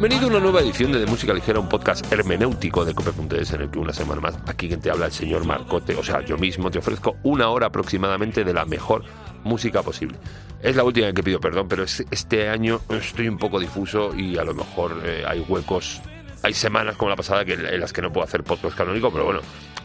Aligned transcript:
Bienvenido 0.00 0.28
a 0.28 0.30
una 0.30 0.38
nueva 0.38 0.60
edición 0.60 0.92
de, 0.92 1.00
de 1.00 1.06
Música 1.06 1.34
Ligera, 1.34 1.58
un 1.58 1.68
podcast 1.68 2.12
hermenéutico 2.12 2.84
de 2.84 2.94
Cope.es 2.94 3.52
en 3.52 3.62
el 3.62 3.68
que 3.68 3.80
una 3.80 3.92
semana 3.92 4.20
más 4.20 4.38
aquí 4.46 4.68
quien 4.68 4.80
te 4.80 4.92
habla 4.92 5.06
el 5.06 5.12
señor 5.12 5.44
Marcote, 5.44 5.96
o 5.96 6.04
sea, 6.04 6.20
yo 6.24 6.38
mismo 6.38 6.70
te 6.70 6.78
ofrezco 6.78 7.16
una 7.24 7.48
hora 7.48 7.66
aproximadamente 7.66 8.44
de 8.44 8.54
la 8.54 8.64
mejor 8.64 9.02
música 9.42 9.82
posible. 9.82 10.16
Es 10.62 10.76
la 10.76 10.84
última 10.84 11.12
que 11.12 11.24
pido 11.24 11.40
perdón, 11.40 11.66
pero 11.66 11.82
este 11.82 12.48
año 12.48 12.80
estoy 12.90 13.26
un 13.26 13.38
poco 13.38 13.58
difuso 13.58 14.14
y 14.14 14.38
a 14.38 14.44
lo 14.44 14.54
mejor 14.54 15.02
eh, 15.04 15.24
hay 15.26 15.40
huecos, 15.40 16.00
hay 16.44 16.54
semanas 16.54 16.94
como 16.96 17.10
la 17.10 17.16
pasada 17.16 17.44
que, 17.44 17.54
en 17.54 17.80
las 17.80 17.92
que 17.92 18.00
no 18.00 18.12
puedo 18.12 18.24
hacer 18.24 18.44
podcast 18.44 18.76
canónico, 18.76 19.10
pero 19.10 19.24
bueno, 19.24 19.40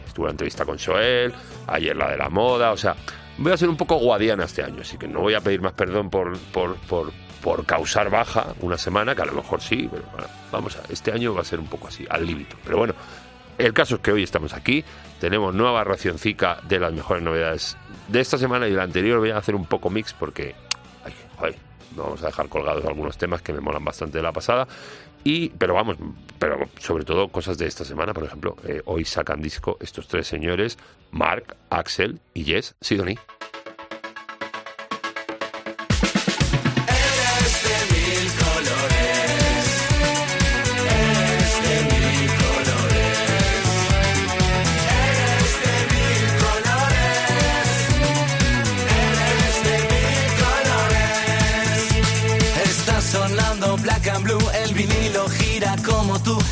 estuve 0.06 0.26
en 0.26 0.34
entrevista 0.34 0.64
con 0.64 0.78
Joel, 0.78 1.34
ayer 1.66 1.96
la 1.96 2.12
de 2.12 2.18
la 2.18 2.28
moda, 2.28 2.70
o 2.70 2.76
sea, 2.76 2.94
voy 3.36 3.50
a 3.50 3.56
ser 3.56 3.68
un 3.68 3.76
poco 3.76 3.96
guadiana 3.96 4.44
este 4.44 4.62
año, 4.62 4.82
así 4.82 4.96
que 4.96 5.08
no 5.08 5.22
voy 5.22 5.34
a 5.34 5.40
pedir 5.40 5.60
más 5.60 5.72
perdón 5.72 6.08
por, 6.08 6.38
por, 6.52 6.76
por 6.86 7.23
por 7.44 7.66
causar 7.66 8.08
baja 8.08 8.54
una 8.62 8.78
semana, 8.78 9.14
que 9.14 9.20
a 9.20 9.26
lo 9.26 9.34
mejor 9.34 9.60
sí, 9.60 9.86
pero 9.90 10.02
bueno, 10.10 10.26
vamos 10.50 10.78
a, 10.78 10.90
este 10.90 11.12
año 11.12 11.34
va 11.34 11.42
a 11.42 11.44
ser 11.44 11.60
un 11.60 11.66
pojo 11.66 11.88
así, 11.88 12.06
al 12.08 12.26
límite. 12.26 12.56
Pero 12.64 12.78
bueno, 12.78 12.94
el 13.58 13.74
caso 13.74 13.96
es 13.96 14.00
que 14.00 14.12
hoy 14.12 14.22
estamos 14.22 14.54
aquí, 14.54 14.82
tenemos 15.20 15.54
nueva 15.54 15.84
racioncica 15.84 16.58
de 16.66 16.80
las 16.80 16.94
mejores 16.94 17.22
novedades 17.22 17.76
de 18.08 18.20
esta 18.20 18.38
semana 18.38 18.66
y 18.66 18.70
de 18.70 18.78
la 18.78 18.84
anterior. 18.84 19.18
Voy 19.18 19.30
a 19.30 19.36
hacer 19.36 19.54
un 19.54 19.66
poco 19.66 19.90
mix 19.90 20.14
porque, 20.14 20.54
ay, 21.38 21.54
vamos 21.94 22.22
a 22.22 22.26
dejar 22.26 22.48
colgados 22.48 22.82
algunos 22.86 23.18
temas 23.18 23.42
que 23.42 23.52
me 23.52 23.60
molan 23.60 23.84
bastante 23.84 24.16
de 24.16 24.22
la 24.22 24.32
pasada. 24.32 24.66
Y, 25.22 25.50
pero 25.50 25.74
vamos, 25.74 25.98
pero 26.38 26.66
sobre 26.78 27.04
todo 27.04 27.28
cosas 27.28 27.58
de 27.58 27.66
esta 27.66 27.84
semana, 27.84 28.14
por 28.14 28.24
ejemplo, 28.24 28.56
eh, 28.66 28.80
hoy 28.86 29.04
sacan 29.04 29.42
disco 29.42 29.76
estos 29.80 30.08
tres 30.08 30.26
señores, 30.26 30.78
Mark, 31.10 31.56
Axel 31.68 32.20
y 32.32 32.44
Jess 32.44 32.74
Sidonie. 32.80 33.18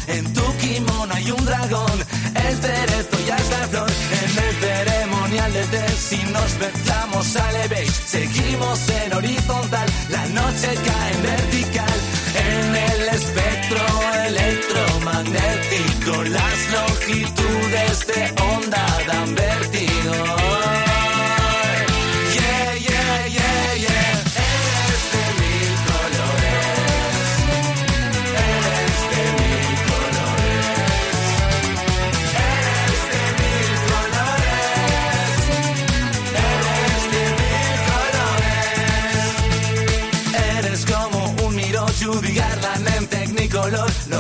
En 0.09 0.33
tu 0.33 0.43
kimono 0.59 1.15
hay 1.15 1.31
un 1.31 1.45
dragón, 1.45 1.99
el 2.35 2.57
cerezo 2.57 3.19
ya 3.27 3.37
está 3.37 3.69
flor. 3.69 3.91
En 3.91 4.39
el 4.45 4.55
ceremonial 4.61 5.53
de 5.53 5.65
té, 5.65 5.89
si 5.97 6.17
nos 6.17 6.59
mezclamos 6.59 7.37
al 7.37 7.69
beige, 7.69 7.93
seguimos 8.07 8.89
en 8.89 9.13
horizontal, 9.15 9.89
la 10.11 10.27
noche 10.27 10.75
cae 10.87 11.13
en 11.13 11.23
vertical. 11.23 12.01
En 12.35 12.77
el 12.77 13.09
espectro 13.09 13.81
electromagnético, 14.27 16.23
las 16.25 16.71
longitudes 16.73 18.07
de 18.07 18.35
onda 18.55 18.87
dan 19.07 19.35
vértigo. 19.35 20.52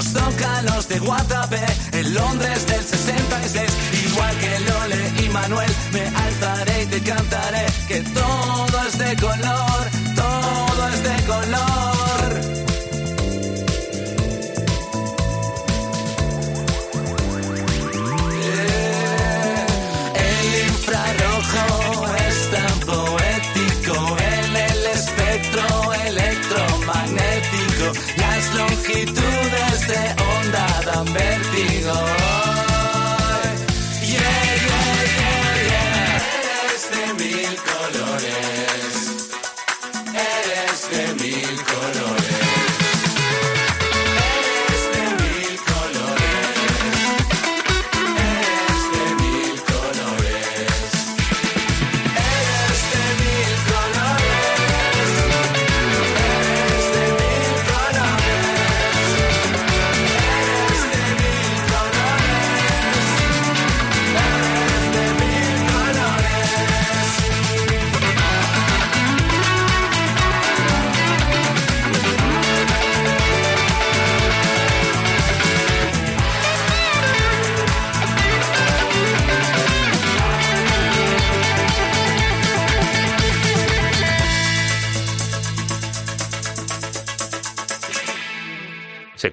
Los 0.02 0.22
zócalos 0.22 0.88
de 0.88 0.98
Guatapé, 0.98 1.64
en 1.92 2.14
Londres 2.14 2.66
del 2.66 2.82
66, 2.84 3.70
igual 4.06 4.36
que 4.38 4.60
Lole 4.60 5.24
y 5.24 5.28
Manuel, 5.28 5.70
me 5.92 6.00
alzaré 6.00 6.82
y 6.82 6.86
te 6.86 7.00
cantaré 7.02 7.66
que 7.88 8.00
todo 8.00 8.86
es 8.86 8.98
de 8.98 9.16
color, 9.16 9.72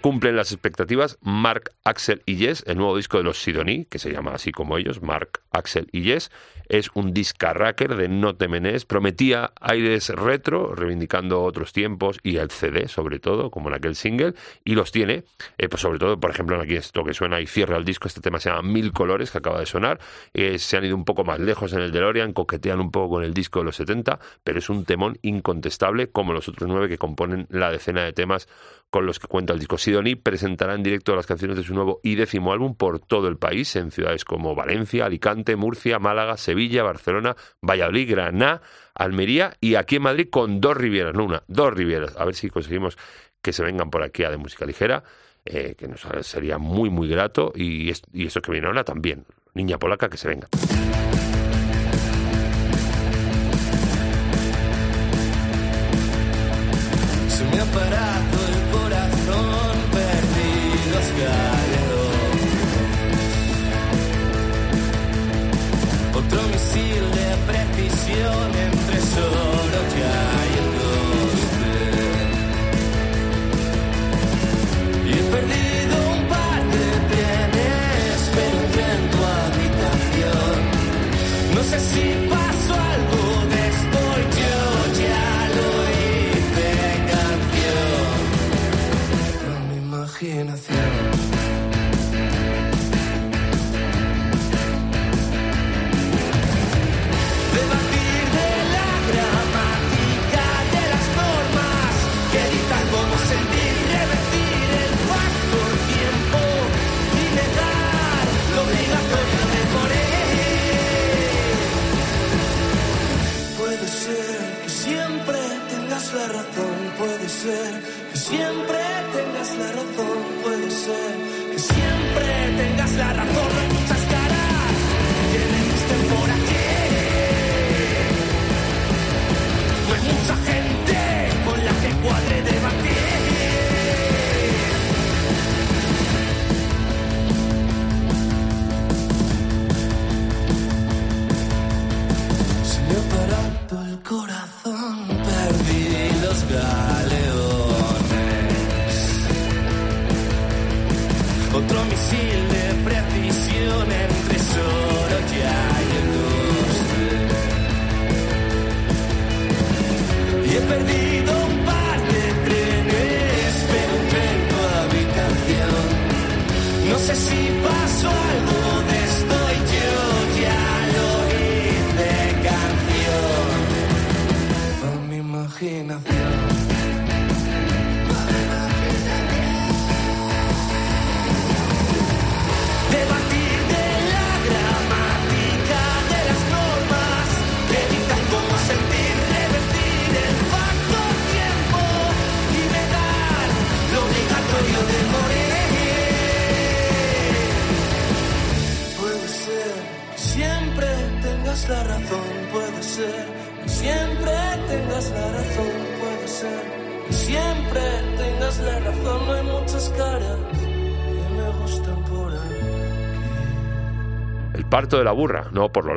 cumplen 0.09 0.35
las 0.35 0.51
expectativas. 0.51 1.19
Mark, 1.21 1.69
Axel 1.83 2.23
y 2.25 2.37
Yes, 2.37 2.63
el 2.65 2.77
nuevo 2.77 2.97
disco 2.97 3.19
de 3.19 3.23
los 3.23 3.43
Sidonie, 3.43 3.85
que 3.85 3.99
se 3.99 4.11
llama 4.11 4.31
así 4.31 4.51
como 4.51 4.75
ellos, 4.75 5.03
Mark, 5.03 5.41
Axel 5.51 5.87
y 5.91 6.01
Yes, 6.01 6.31
es 6.69 6.89
un 6.93 7.13
discarracker 7.13 7.95
de 7.95 8.07
No 8.07 8.35
Temenés. 8.35 8.85
Prometía 8.85 9.51
aires 9.59 10.09
retro, 10.09 10.75
reivindicando 10.75 11.43
otros 11.43 11.73
tiempos 11.73 12.19
y 12.23 12.37
el 12.37 12.51
CD, 12.51 12.87
sobre 12.87 13.19
todo, 13.19 13.49
como 13.51 13.69
en 13.69 13.75
aquel 13.75 13.95
single, 13.95 14.35
y 14.63 14.75
los 14.75 14.91
tiene. 14.91 15.23
Eh, 15.57 15.67
pues 15.67 15.81
sobre 15.81 15.99
todo, 15.99 16.19
por 16.19 16.29
ejemplo, 16.31 16.59
aquí 16.61 16.75
esto 16.75 17.03
que 17.03 17.13
suena 17.13 17.41
y 17.41 17.47
cierra 17.47 17.77
el 17.77 17.85
disco. 17.85 18.07
Este 18.07 18.21
tema 18.21 18.39
se 18.39 18.49
llama 18.49 18.61
Mil 18.61 18.93
Colores, 18.93 19.31
que 19.31 19.39
acaba 19.39 19.59
de 19.59 19.65
sonar. 19.65 19.99
Eh, 20.33 20.59
se 20.59 20.77
han 20.77 20.85
ido 20.85 20.95
un 20.95 21.05
poco 21.05 21.23
más 21.23 21.39
lejos 21.39 21.73
en 21.73 21.79
el 21.79 21.91
DeLorean, 21.91 22.33
coquetean 22.33 22.79
un 22.79 22.91
poco 22.91 23.15
con 23.15 23.23
el 23.23 23.33
disco 23.33 23.59
de 23.59 23.65
los 23.65 23.75
70, 23.75 24.19
pero 24.43 24.59
es 24.59 24.69
un 24.69 24.85
temón 24.85 25.17
incontestable, 25.23 26.11
como 26.11 26.33
los 26.33 26.47
otros 26.47 26.69
nueve 26.69 26.87
que 26.87 26.97
componen 26.97 27.47
la 27.49 27.71
decena 27.71 28.03
de 28.03 28.13
temas 28.13 28.47
con 28.89 29.05
los 29.05 29.19
que 29.19 29.27
cuenta 29.27 29.53
el 29.53 29.59
disco. 29.59 29.77
Sidoni 29.77 30.15
presentará 30.15 30.73
en 30.73 30.83
directo 30.83 31.15
las 31.15 31.27
canciones 31.27 31.57
de 31.57 31.63
su 31.63 31.73
nuevo 31.73 31.99
y 32.03 32.15
décimo 32.15 32.51
álbum 32.51 32.75
por 32.75 32.99
todo 32.99 33.27
el 33.27 33.37
país, 33.37 33.75
en 33.75 33.91
ciudades 33.91 34.25
como 34.25 34.55
Valencia, 34.55 35.05
Alicante, 35.05 35.55
Murcia, 35.55 35.99
Málaga, 35.99 36.37
Sevilla, 36.37 36.58
Sevilla, 36.59 36.83
Barcelona, 36.83 37.37
Valladolid, 37.61 38.11
Granada, 38.11 38.61
Almería 38.93 39.55
y 39.61 39.75
aquí 39.75 39.95
en 39.95 40.01
Madrid 40.01 40.27
con 40.29 40.59
dos 40.59 40.75
Rivieras, 40.75 41.13
no 41.15 41.23
una, 41.23 41.41
dos 41.47 41.73
Rivieras. 41.73 42.17
A 42.17 42.25
ver 42.25 42.35
si 42.35 42.49
conseguimos 42.49 42.97
que 43.41 43.53
se 43.53 43.63
vengan 43.63 43.89
por 43.89 44.03
aquí 44.03 44.25
a 44.25 44.29
de 44.29 44.35
música 44.35 44.65
ligera, 44.65 45.03
eh, 45.45 45.75
que 45.77 45.87
nos 45.87 46.05
sería 46.23 46.57
muy, 46.57 46.89
muy 46.89 47.07
grato. 47.07 47.53
Y, 47.55 47.93
y 48.11 48.25
eso 48.25 48.41
que 48.41 48.51
viene 48.51 48.67
ahora 48.67 48.83
también, 48.83 49.25
niña 49.53 49.77
polaca, 49.77 50.09
que 50.09 50.17
se 50.17 50.27
venga. 50.27 50.49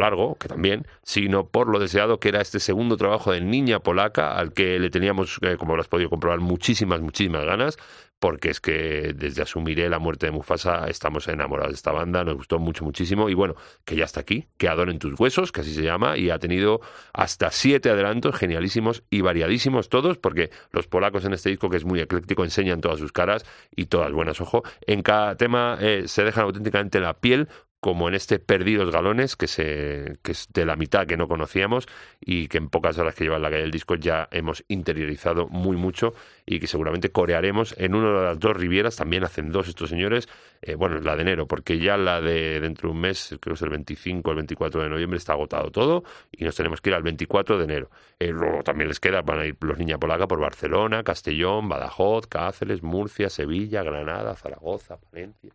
Largo, 0.02 0.36
que 0.36 0.48
también, 0.48 0.86
sino 1.02 1.46
por 1.46 1.68
lo 1.68 1.78
deseado 1.78 2.20
que 2.20 2.28
era 2.28 2.40
este 2.40 2.60
segundo 2.60 2.96
trabajo 2.96 3.32
de 3.32 3.40
niña 3.40 3.80
polaca, 3.80 4.36
al 4.36 4.52
que 4.52 4.78
le 4.78 4.90
teníamos, 4.90 5.38
eh, 5.42 5.56
como 5.58 5.74
lo 5.74 5.82
has 5.82 5.88
podido 5.88 6.10
comprobar, 6.10 6.40
muchísimas, 6.40 7.00
muchísimas 7.00 7.44
ganas, 7.44 7.78
porque 8.22 8.50
es 8.50 8.60
que 8.60 9.14
desde 9.16 9.42
Asumiré 9.42 9.88
la 9.88 9.98
muerte 9.98 10.26
de 10.26 10.32
Mufasa 10.32 10.86
estamos 10.88 11.26
enamorados 11.26 11.72
de 11.72 11.74
esta 11.74 11.90
banda, 11.90 12.22
nos 12.22 12.36
gustó 12.36 12.60
mucho, 12.60 12.84
muchísimo, 12.84 13.28
y 13.28 13.34
bueno, 13.34 13.56
que 13.84 13.96
ya 13.96 14.04
está 14.04 14.20
aquí, 14.20 14.46
que 14.58 14.68
adoren 14.68 15.00
tus 15.00 15.18
huesos, 15.18 15.50
que 15.50 15.62
así 15.62 15.74
se 15.74 15.82
llama, 15.82 16.16
y 16.16 16.30
ha 16.30 16.38
tenido 16.38 16.80
hasta 17.12 17.50
siete 17.50 17.90
adelantos 17.90 18.36
genialísimos 18.36 19.02
y 19.10 19.22
variadísimos 19.22 19.88
todos, 19.88 20.18
porque 20.18 20.50
los 20.70 20.86
polacos 20.86 21.24
en 21.24 21.32
este 21.32 21.50
disco, 21.50 21.68
que 21.68 21.78
es 21.78 21.84
muy 21.84 21.98
ecléctico, 21.98 22.44
enseñan 22.44 22.80
todas 22.80 23.00
sus 23.00 23.10
caras 23.10 23.44
y 23.74 23.86
todas 23.86 24.12
buenas, 24.12 24.40
ojo, 24.40 24.62
en 24.86 25.02
cada 25.02 25.36
tema 25.36 25.76
eh, 25.80 26.04
se 26.06 26.22
dejan 26.22 26.44
auténticamente 26.44 27.00
la 27.00 27.14
piel 27.14 27.48
como 27.82 28.06
en 28.06 28.14
este 28.14 28.38
Perdidos 28.38 28.92
Galones, 28.92 29.34
que, 29.34 29.48
se, 29.48 30.16
que 30.22 30.30
es 30.30 30.46
de 30.52 30.64
la 30.64 30.76
mitad 30.76 31.04
que 31.04 31.16
no 31.16 31.26
conocíamos 31.26 31.88
y 32.20 32.46
que 32.46 32.58
en 32.58 32.68
pocas 32.68 32.96
horas 32.96 33.16
que 33.16 33.24
lleva 33.24 33.38
en 33.38 33.42
la 33.42 33.50
calle 33.50 33.64
el 33.64 33.72
disco 33.72 33.96
ya 33.96 34.28
hemos 34.30 34.64
interiorizado 34.68 35.48
muy 35.48 35.76
mucho 35.76 36.14
y 36.46 36.60
que 36.60 36.68
seguramente 36.68 37.10
corearemos 37.10 37.74
en 37.78 37.96
una 37.96 38.20
de 38.20 38.24
las 38.26 38.38
dos 38.38 38.56
Rivieras, 38.56 38.94
también 38.94 39.24
hacen 39.24 39.50
dos 39.50 39.66
estos 39.66 39.90
señores, 39.90 40.28
eh, 40.62 40.76
bueno, 40.76 41.00
la 41.00 41.16
de 41.16 41.22
enero, 41.22 41.48
porque 41.48 41.80
ya 41.80 41.96
la 41.96 42.20
de 42.20 42.60
dentro 42.60 42.88
de 42.88 42.94
un 42.94 43.00
mes, 43.00 43.36
creo 43.40 43.54
que 43.54 43.56
es 43.56 43.62
el 43.62 43.70
25 43.70 44.30
o 44.30 44.32
el 44.32 44.36
24 44.36 44.80
de 44.84 44.88
noviembre, 44.88 45.18
está 45.18 45.32
agotado 45.32 45.72
todo 45.72 46.04
y 46.30 46.44
nos 46.44 46.54
tenemos 46.54 46.80
que 46.80 46.90
ir 46.90 46.94
al 46.94 47.02
24 47.02 47.58
de 47.58 47.64
enero. 47.64 47.90
Eh, 48.20 48.28
luego 48.28 48.62
también 48.62 48.86
les 48.86 49.00
queda, 49.00 49.22
van 49.22 49.40
a 49.40 49.46
ir 49.46 49.56
los 49.60 49.76
Niña 49.76 49.98
Polaca 49.98 50.28
por 50.28 50.38
Barcelona, 50.38 51.02
Castellón, 51.02 51.68
Badajoz, 51.68 52.28
Cáceres, 52.28 52.80
Murcia, 52.84 53.28
Sevilla, 53.28 53.82
Granada, 53.82 54.36
Zaragoza, 54.36 54.98
Valencia. 55.10 55.50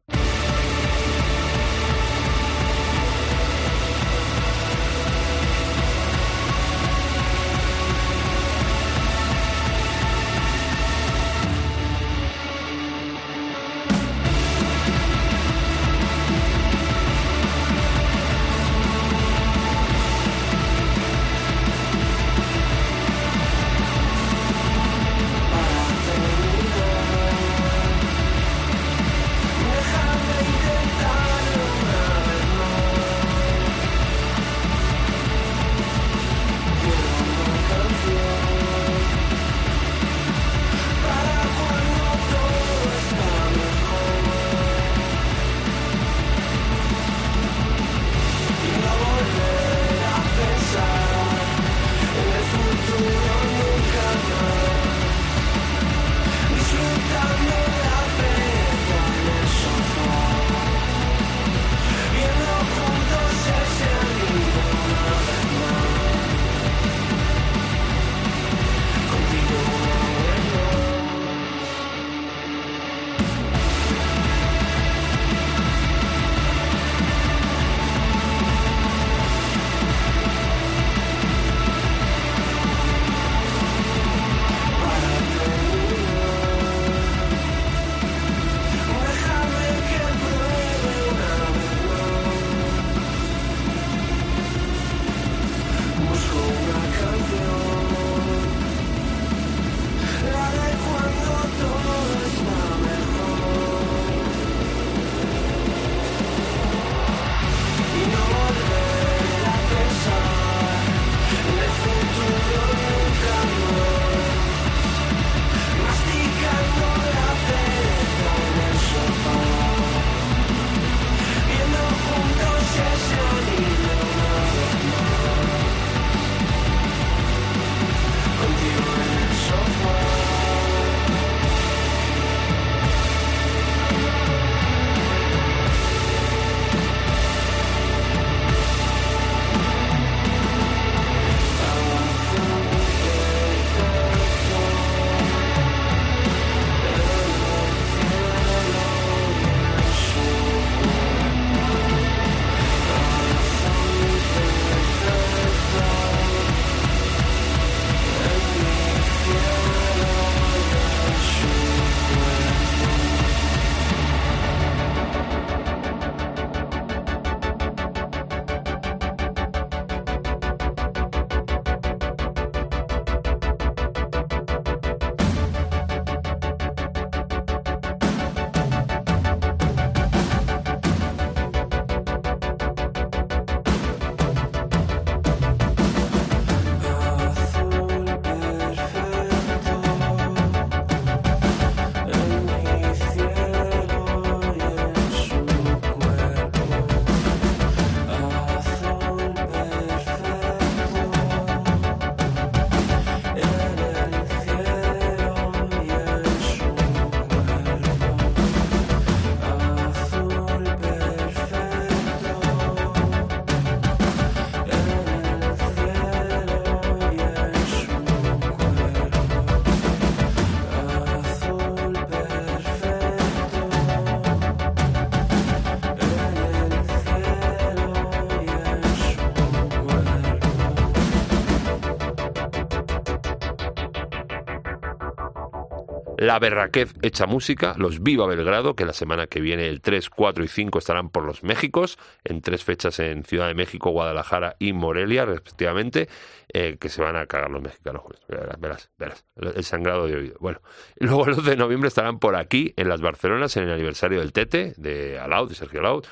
Berraquez 236.40 236.94
Hecha 237.02 237.26
Música, 237.26 237.76
los 237.78 238.02
Viva 238.02 238.28
Belgrado, 238.28 238.76
que 238.76 238.86
la 238.86 238.94
semana 238.94 239.28
que 239.28 239.40
viene, 239.40 239.68
el 239.68 239.82
3, 239.82 240.10
4 240.10 240.44
y 240.44 240.48
5, 240.48 240.80
estarán 240.80 241.10
por 241.10 241.24
los 241.24 241.44
Méxicos, 241.44 241.98
en 242.24 242.42
tres 242.42 242.64
fechas 242.64 243.00
en 243.00 243.24
Ciudad 243.24 243.48
de 243.48 243.54
México, 243.54 243.92
Guadalajara 243.92 244.56
y 244.60 244.74
Morelia, 244.74 245.26
respectivamente, 245.26 246.10
eh, 246.54 246.78
que 246.80 246.90
se 246.90 247.02
van 247.02 247.16
a 247.16 247.26
cagar 247.26 247.50
los 247.50 247.62
mexicanos. 247.62 248.04
Verás, 248.28 248.60
verás, 248.60 248.92
verás, 248.98 249.26
el 249.36 249.64
sangrado 249.64 250.08
de 250.08 250.16
oído. 250.16 250.38
Bueno, 250.40 250.62
luego 251.00 251.28
el 251.28 251.36
12 251.36 251.50
de 251.52 251.58
noviembre 251.58 251.88
estarán 251.88 252.20
por 252.20 252.36
aquí, 252.36 252.74
en 252.78 252.90
las 252.90 253.02
Barcelonas, 253.02 253.58
en 253.58 253.64
el 253.64 253.72
aniversario 253.72 254.20
del 254.20 254.34
Tete, 254.34 254.74
de 254.78 255.20
Alaud, 255.20 255.50
de 255.50 255.56
Sergio 255.56 255.80
Alaud, 255.80 256.06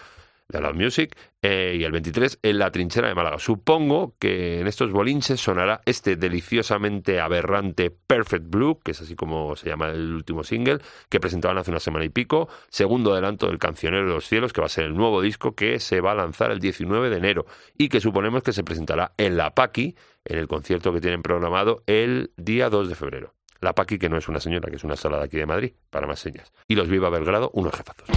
de 0.47 0.61
Loud 0.61 0.75
Music, 0.75 1.15
eh, 1.41 1.75
y 1.79 1.83
el 1.83 1.91
23 1.91 2.39
en 2.43 2.59
la 2.59 2.71
trinchera 2.71 3.07
de 3.07 3.15
Málaga. 3.15 3.39
Supongo 3.39 4.15
que 4.19 4.59
en 4.59 4.67
estos 4.67 4.91
bolinches 4.91 5.39
sonará 5.39 5.81
este 5.85 6.15
deliciosamente 6.15 7.19
aberrante 7.19 7.91
Perfect 7.91 8.49
Blue, 8.49 8.79
que 8.83 8.91
es 8.91 9.01
así 9.01 9.15
como 9.15 9.55
se 9.55 9.69
llama 9.69 9.89
el 9.89 10.13
último 10.13 10.43
single, 10.43 10.79
que 11.09 11.19
presentaban 11.19 11.57
hace 11.57 11.71
una 11.71 11.79
semana 11.79 12.05
y 12.05 12.09
pico, 12.09 12.47
segundo 12.69 13.13
adelanto 13.13 13.47
del 13.47 13.59
Cancionero 13.59 14.07
de 14.07 14.13
los 14.13 14.27
Cielos, 14.27 14.53
que 14.53 14.61
va 14.61 14.67
a 14.67 14.69
ser 14.69 14.85
el 14.85 14.95
nuevo 14.95 15.21
disco 15.21 15.55
que 15.55 15.79
se 15.79 16.01
va 16.01 16.11
a 16.11 16.15
lanzar 16.15 16.51
el 16.51 16.59
19 16.59 17.09
de 17.09 17.17
enero 17.17 17.45
y 17.77 17.89
que 17.89 18.01
suponemos 18.01 18.43
que 18.43 18.53
se 18.53 18.63
presentará 18.63 19.13
en 19.17 19.37
la 19.37 19.53
Paqui, 19.53 19.95
en 20.25 20.37
el 20.37 20.47
concierto 20.47 20.93
que 20.93 21.01
tienen 21.01 21.21
programado 21.21 21.83
el 21.87 22.31
día 22.37 22.69
2 22.69 22.89
de 22.89 22.95
febrero. 22.95 23.33
La 23.61 23.73
Paqui, 23.73 23.97
que 23.97 24.09
no 24.09 24.17
es 24.17 24.27
una 24.27 24.39
señora, 24.39 24.69
que 24.69 24.75
es 24.75 24.83
una 24.83 24.95
sala 24.95 25.17
de 25.17 25.25
aquí 25.25 25.37
de 25.37 25.45
Madrid, 25.45 25.73
para 25.89 26.07
más 26.07 26.19
señas. 26.19 26.51
Y 26.67 26.75
los 26.75 26.87
Viva 26.87 27.09
Belgrado, 27.09 27.49
unos 27.53 27.73
jefazos. 27.73 28.07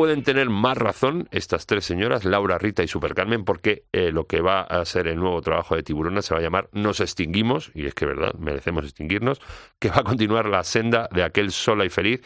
Pueden 0.00 0.22
tener 0.22 0.48
más 0.48 0.78
razón 0.78 1.28
estas 1.30 1.66
tres 1.66 1.84
señoras, 1.84 2.24
Laura, 2.24 2.56
Rita 2.56 2.82
y 2.82 2.88
Super 2.88 3.12
Carmen, 3.12 3.44
porque 3.44 3.84
eh, 3.92 4.10
lo 4.10 4.26
que 4.26 4.40
va 4.40 4.62
a 4.62 4.82
ser 4.86 5.06
el 5.08 5.16
nuevo 5.16 5.42
trabajo 5.42 5.76
de 5.76 5.82
Tiburona 5.82 6.22
se 6.22 6.32
va 6.32 6.40
a 6.40 6.42
llamar 6.42 6.70
Nos 6.72 7.00
extinguimos, 7.00 7.70
y 7.74 7.84
es 7.84 7.92
que 7.92 8.06
verdad, 8.06 8.32
merecemos 8.38 8.84
extinguirnos, 8.84 9.42
que 9.78 9.90
va 9.90 9.96
a 9.98 10.02
continuar 10.02 10.46
la 10.46 10.64
senda 10.64 11.06
de 11.12 11.22
aquel 11.22 11.52
sola 11.52 11.84
y 11.84 11.90
feliz 11.90 12.22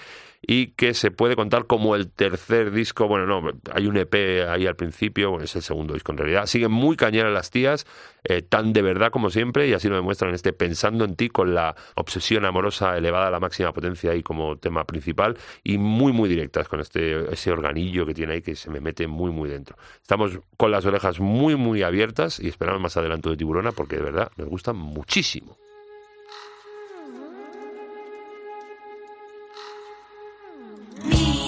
y 0.46 0.68
que 0.68 0.94
se 0.94 1.10
puede 1.10 1.36
contar 1.36 1.66
como 1.66 1.94
el 1.94 2.10
tercer 2.10 2.70
disco. 2.70 3.08
Bueno, 3.08 3.26
no, 3.26 3.50
hay 3.72 3.86
un 3.86 3.96
EP 3.96 4.46
ahí 4.48 4.66
al 4.66 4.76
principio, 4.76 5.30
bueno, 5.30 5.44
es 5.44 5.56
el 5.56 5.62
segundo 5.62 5.94
disco 5.94 6.12
en 6.12 6.18
realidad. 6.18 6.46
Siguen 6.46 6.70
muy 6.70 6.96
cañeras 6.96 7.32
las 7.32 7.50
tías, 7.50 7.86
eh, 8.24 8.42
tan 8.42 8.72
de 8.72 8.82
verdad 8.82 9.10
como 9.10 9.30
siempre, 9.30 9.68
y 9.68 9.72
así 9.72 9.88
lo 9.88 9.96
demuestran 9.96 10.34
este 10.34 10.52
Pensando 10.52 11.04
en 11.04 11.16
ti 11.16 11.28
con 11.28 11.54
la 11.54 11.74
obsesión 11.96 12.44
amorosa 12.44 12.96
elevada 12.96 13.26
a 13.26 13.30
la 13.30 13.40
máxima 13.40 13.72
potencia 13.72 14.12
ahí 14.12 14.22
como 14.22 14.56
tema 14.56 14.84
principal, 14.84 15.36
y 15.62 15.78
muy, 15.78 16.12
muy 16.12 16.28
directas 16.28 16.68
con 16.68 16.80
este 16.80 17.32
ese 17.32 17.50
organillo 17.50 18.06
que 18.06 18.14
tiene 18.14 18.34
ahí 18.34 18.42
que 18.42 18.54
se 18.54 18.70
me 18.70 18.80
mete 18.80 19.06
muy, 19.06 19.30
muy 19.30 19.48
dentro. 19.48 19.76
Estamos 20.00 20.38
con 20.56 20.70
las 20.70 20.86
orejas 20.86 21.20
muy, 21.20 21.56
muy 21.56 21.82
abiertas 21.82 22.40
y 22.40 22.48
esperamos 22.48 22.80
más 22.80 22.96
adelanto 22.96 23.30
de 23.30 23.36
Tiburona 23.36 23.72
porque 23.72 23.96
de 23.96 24.02
verdad 24.02 24.30
nos 24.36 24.48
gusta 24.48 24.72
muchísimo. 24.72 25.58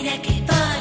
Ingenio 0.06 0.75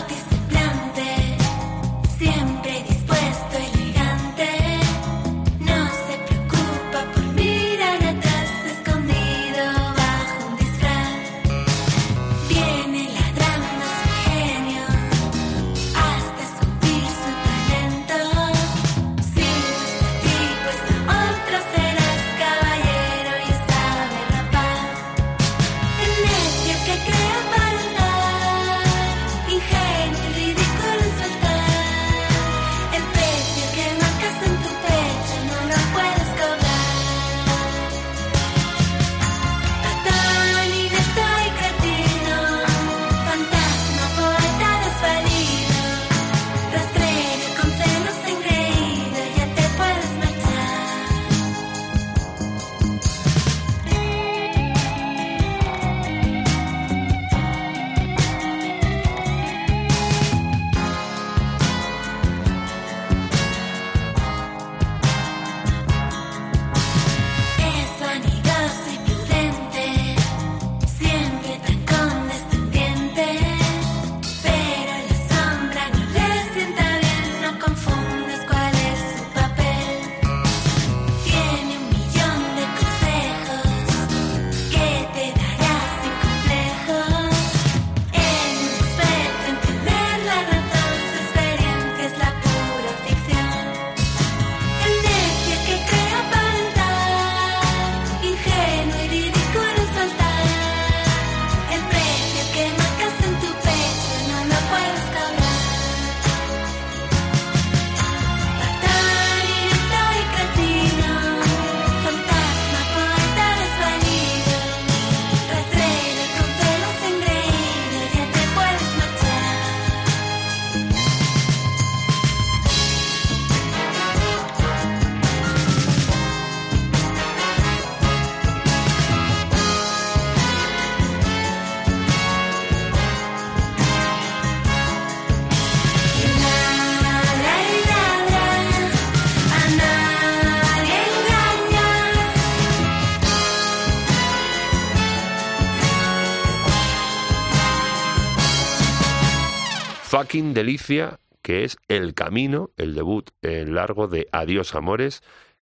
Delicia, 150.56 151.20
que 151.44 151.64
es 151.64 151.78
El 151.88 152.16
Camino, 152.16 152.72
el 152.78 152.96
debut 152.96 153.30
en 153.44 153.76
largo 153.76 154.08
de 154.08 154.28
Adiós 154.32 154.74
Amores, 154.74 155.22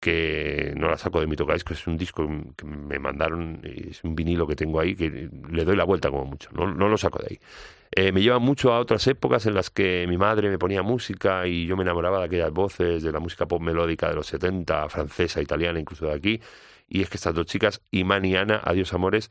que 0.01 0.75
no 0.77 0.88
la 0.88 0.99
saco 0.99 1.21
de 1.21 1.27
mi 1.29 1.37
tocadiscos, 1.37 1.79
es 1.79 1.87
un 1.87 1.97
disco 1.97 2.29
que 2.57 2.66
me 2.66 2.99
mandaron, 2.99 3.62
es 3.64 4.03
un 4.05 4.14
vinilo 4.14 4.47
que 4.47 4.57
tengo 4.57 4.81
ahí, 4.81 4.97
que 4.97 5.31
le 5.51 5.64
doy 5.64 5.77
la 5.77 5.85
vuelta 5.85 6.11
como 6.11 6.27
mucho, 6.27 6.51
no, 6.53 6.75
no 6.75 6.88
lo 6.88 6.99
saco 6.99 7.21
de 7.21 7.27
ahí. 7.31 7.40
Eh, 7.95 8.11
me 8.11 8.21
lleva 8.21 8.38
mucho 8.38 8.73
a 8.73 8.81
otras 8.81 9.07
épocas 9.07 9.47
en 9.47 9.55
las 9.55 9.71
que 9.71 10.07
mi 10.09 10.16
madre 10.18 10.49
me 10.49 10.59
ponía 10.59 10.83
música 10.83 11.47
y 11.47 11.66
yo 11.66 11.77
me 11.77 11.83
enamoraba 11.83 12.18
de 12.18 12.25
aquellas 12.25 12.51
voces, 12.51 13.03
de 13.03 13.12
la 13.12 13.21
música 13.21 13.47
pop 13.47 13.61
melódica 13.62 14.09
de 14.09 14.14
los 14.16 14.27
70, 14.27 14.88
francesa, 14.88 15.40
italiana, 15.42 15.79
incluso 15.79 16.07
de 16.07 16.14
aquí. 16.14 16.40
Y 16.88 17.03
es 17.03 17.09
que 17.09 17.16
estas 17.16 17.35
dos 17.35 17.47
chicas, 17.47 17.83
Iman 17.90 18.25
y 18.25 18.35
Ana, 18.35 18.61
Adiós 18.64 18.92
Amores, 18.95 19.31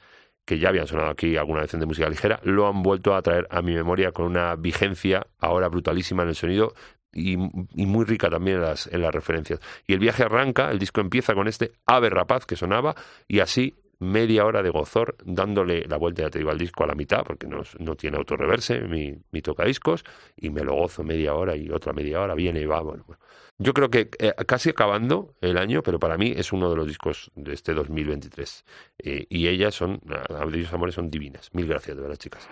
que 0.51 0.59
ya 0.59 0.67
habían 0.67 0.85
sonado 0.85 1.09
aquí 1.11 1.37
alguna 1.37 1.61
vez 1.61 1.73
en 1.73 1.79
de 1.79 1.85
música 1.85 2.09
ligera, 2.09 2.41
lo 2.43 2.67
han 2.67 2.83
vuelto 2.83 3.15
a 3.15 3.21
traer 3.21 3.47
a 3.49 3.61
mi 3.61 3.73
memoria 3.73 4.11
con 4.11 4.25
una 4.25 4.57
vigencia 4.57 5.25
ahora 5.39 5.69
brutalísima 5.69 6.23
en 6.23 6.29
el 6.29 6.35
sonido, 6.35 6.73
y, 7.13 7.37
muy 7.37 8.03
rica 8.03 8.29
también 8.29 8.57
en 8.57 8.63
las, 8.63 8.87
en 8.87 9.01
las 9.01 9.15
referencias. 9.15 9.61
Y 9.87 9.93
el 9.93 9.99
viaje 9.99 10.23
arranca, 10.23 10.69
el 10.69 10.77
disco 10.77 10.99
empieza 10.99 11.33
con 11.33 11.47
este 11.47 11.71
Ave 11.85 12.09
Rapaz 12.09 12.45
que 12.45 12.57
sonaba 12.57 12.95
y 13.29 13.39
así 13.39 13.75
media 14.01 14.45
hora 14.45 14.63
de 14.63 14.71
gozor 14.71 15.15
dándole 15.23 15.85
la 15.87 15.97
vuelta, 15.97 16.23
ya 16.23 16.29
te 16.31 16.39
digo, 16.39 16.49
al 16.49 16.57
disco 16.57 16.83
a 16.83 16.87
la 16.87 16.95
mitad, 16.95 17.23
porque 17.23 17.45
no, 17.47 17.61
no 17.77 17.95
tiene 17.95 18.17
autorreverse 18.17 18.81
mi, 18.81 19.15
mi 19.31 19.41
tocadiscos, 19.41 20.03
y 20.35 20.49
me 20.49 20.63
lo 20.63 20.73
gozo 20.73 21.03
media 21.03 21.35
hora 21.35 21.55
y 21.55 21.69
otra 21.69 21.93
media 21.93 22.19
hora, 22.19 22.33
viene 22.33 22.61
y 22.61 22.65
va. 22.65 22.81
Bueno, 22.81 23.05
Yo 23.59 23.73
creo 23.73 23.91
que 23.91 24.09
eh, 24.17 24.33
casi 24.47 24.71
acabando 24.71 25.35
el 25.39 25.57
año, 25.57 25.83
pero 25.83 25.99
para 25.99 26.17
mí 26.17 26.33
es 26.35 26.51
uno 26.51 26.69
de 26.71 26.75
los 26.75 26.87
discos 26.87 27.31
de 27.35 27.53
este 27.53 27.75
2023. 27.75 28.65
Eh, 28.97 29.27
y 29.29 29.47
ellas 29.47 29.75
son, 29.75 30.01
Dios 30.51 30.73
Amores, 30.73 30.95
son 30.95 31.11
divinas. 31.11 31.49
Mil 31.53 31.67
gracias, 31.67 31.95
de 31.95 32.01
verdad, 32.01 32.17
chicas. 32.17 32.49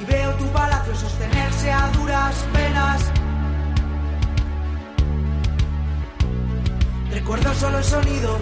Y 0.00 0.04
veo 0.04 0.32
tu 0.34 0.46
palacio 0.48 0.94
sostenerse 0.94 1.70
a 1.70 1.88
duras 1.90 2.34
penas. 2.52 3.12
Recuerdo 7.10 7.54
solo 7.54 7.78
el 7.78 7.84
sonido 7.84 8.38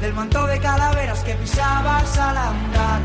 del 0.00 0.12
manto 0.14 0.46
de 0.46 0.58
calaveras 0.58 1.20
que 1.24 1.34
pisabas 1.34 2.18
al 2.18 2.36
andar. 2.36 3.00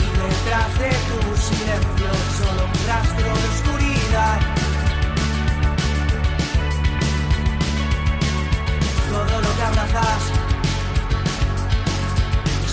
Y 0.00 0.08
detrás 0.16 0.78
de 0.78 0.90
tu 1.08 1.36
silencio 1.36 2.10
solo 2.38 2.64
un 2.64 2.86
rastro 2.86 3.24
de 3.24 3.48
oscuridad. 3.48 4.40
Todo 9.10 9.40
lo 9.42 9.56
que 9.56 9.62
abrazas 9.62 10.47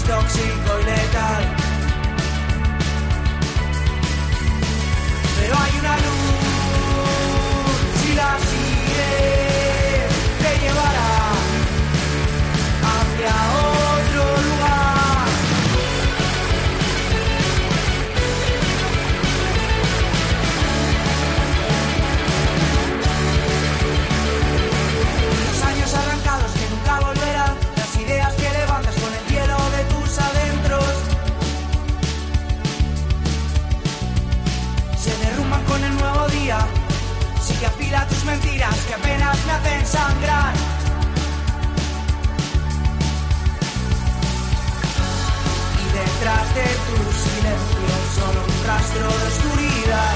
tóxico 0.08 0.80
y 0.82 0.84
letal. 0.84 1.44
Pero 5.40 5.54
hay 5.58 5.74
una 5.80 5.96
luz, 6.06 6.36
si 8.00 8.10
la 8.14 8.32
sigues, 8.50 10.08
te 10.42 10.52
llevará 10.64 10.95
Afila 37.86 38.08
tus 38.08 38.26
mentiras 38.26 38.76
que 38.88 38.96
apenas 38.96 39.38
me 39.46 39.52
hacen 39.52 39.86
sangrar. 39.86 40.54
Y 45.82 45.86
detrás 45.94 46.56
de 46.56 46.64
tu 46.88 46.98
silencio 47.26 47.96
solo 48.16 48.44
un 48.44 48.68
rastro 48.68 49.08
de 49.08 49.28
oscuridad. 49.28 50.16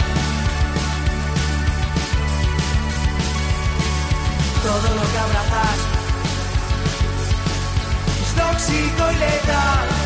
Todo 4.63 4.95
lo 4.95 5.11
que 5.11 5.17
abrazas 5.19 5.79
es 8.23 8.35
tóxico 8.35 9.11
y 9.11 9.15
letal. 9.15 9.98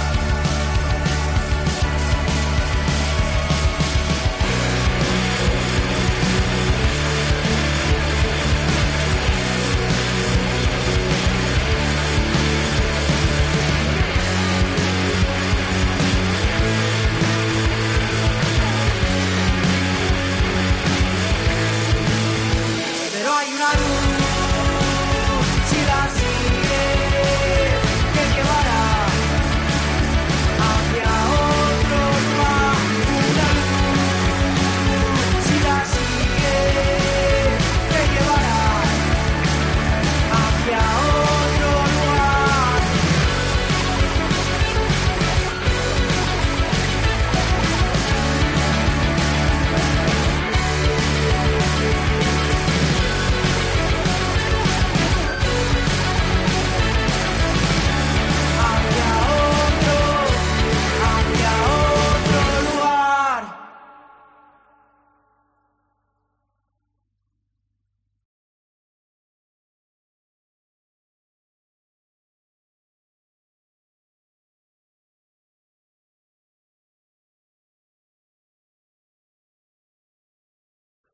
Pero 23.46 24.03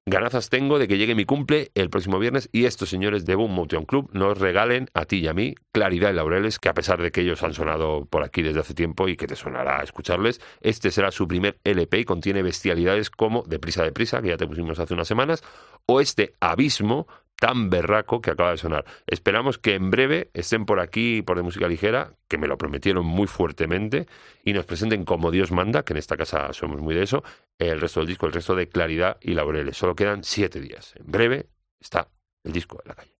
Ganazas 0.10 0.50
tengo 0.50 0.80
de 0.80 0.88
que 0.88 0.98
llegue 0.98 1.13
mi 1.13 1.26
cumple 1.26 1.72
el 1.76 1.91
próximo 1.91 2.17
viernes 2.17 2.50
y 2.52 2.65
estos 2.65 2.89
señores 2.89 3.26
de 3.26 3.36
Boom 3.36 3.54
Motion 3.54 3.86
Club 3.86 4.10
nos 4.12 4.39
regalen 4.39 4.89
a 4.95 5.06
ti 5.06 5.17
y 5.17 5.28
a 5.28 5.34
mí 5.34 5.54
Claridad 5.72 6.10
y 6.10 6.13
Laureles, 6.13 6.58
que 6.58 6.69
a 6.69 6.74
pesar 6.74 7.00
de 7.00 7.12
que 7.12 7.22
ellos 7.22 7.43
han 7.43 7.54
sonado 7.54 8.06
por 8.06 8.24
aquí 8.24 8.41
desde 8.41 8.60
hace 8.60 8.74
tiempo 8.74 9.08
y 9.08 9.15
que 9.15 9.28
te 9.28 9.36
sonará 9.36 9.84
escucharles, 9.84 10.41
este 10.62 10.89
será 10.89 11.12
su 11.12 11.28
primer 11.28 11.60
LP 11.63 12.00
y 12.00 12.06
contiene 12.06 12.41
bestialidades 12.41 13.12
como 13.12 13.43
Deprisa, 13.43 13.84
Deprisa, 13.84 14.22
que 14.22 14.30
ya 14.30 14.38
te 14.38 14.48
pusimos 14.48 14.80
hace 14.80 14.95
unas 14.95 15.08
semanas, 15.08 15.43
o 15.86 16.02
este 16.02 16.34
Abismo 16.39 17.08
tan 17.39 17.69
berraco 17.69 18.21
que 18.21 18.32
acaba 18.32 18.52
de 18.52 18.58
sonar. 18.58 18.86
Esperamos 19.08 19.58
que 19.58 19.75
en 19.75 19.89
breve 19.89 20.30
estén 20.34 20.65
por 20.65 20.80
aquí, 20.80 21.21
por 21.21 21.38
de 21.38 21.43
música 21.43 21.67
ligera, 21.67 22.13
que 22.28 22.38
me 22.38 22.47
lo 22.47 22.58
prometieron 22.58 23.06
muy 23.06 23.28
fuertemente, 23.28 24.08
y 24.43 24.54
nos 24.54 24.65
presenten 24.65 25.06
como 25.06 25.32
Dios 25.32 25.52
manda, 25.52 25.84
que 25.84 25.93
en 25.93 25.97
esta 25.97 26.17
casa 26.17 26.52
somos 26.54 26.82
muy 26.82 26.93
de 26.93 27.04
eso, 27.04 27.23
el 27.58 27.82
resto 27.82 28.02
del 28.02 28.08
disco, 28.08 28.25
el 28.25 28.34
resto 28.34 28.56
de 28.56 28.67
Claridad 28.67 29.17
y 29.21 29.34
Laureles. 29.34 29.78
Solo 29.78 29.95
quedan 29.95 30.23
siete 30.23 30.60
días. 30.60 30.93
En 30.97 31.12
breve 31.12 31.47
está 31.80 32.10
el 32.43 32.52
disco 32.52 32.80
en 32.84 32.89
la 32.89 32.95
calle. 32.95 33.13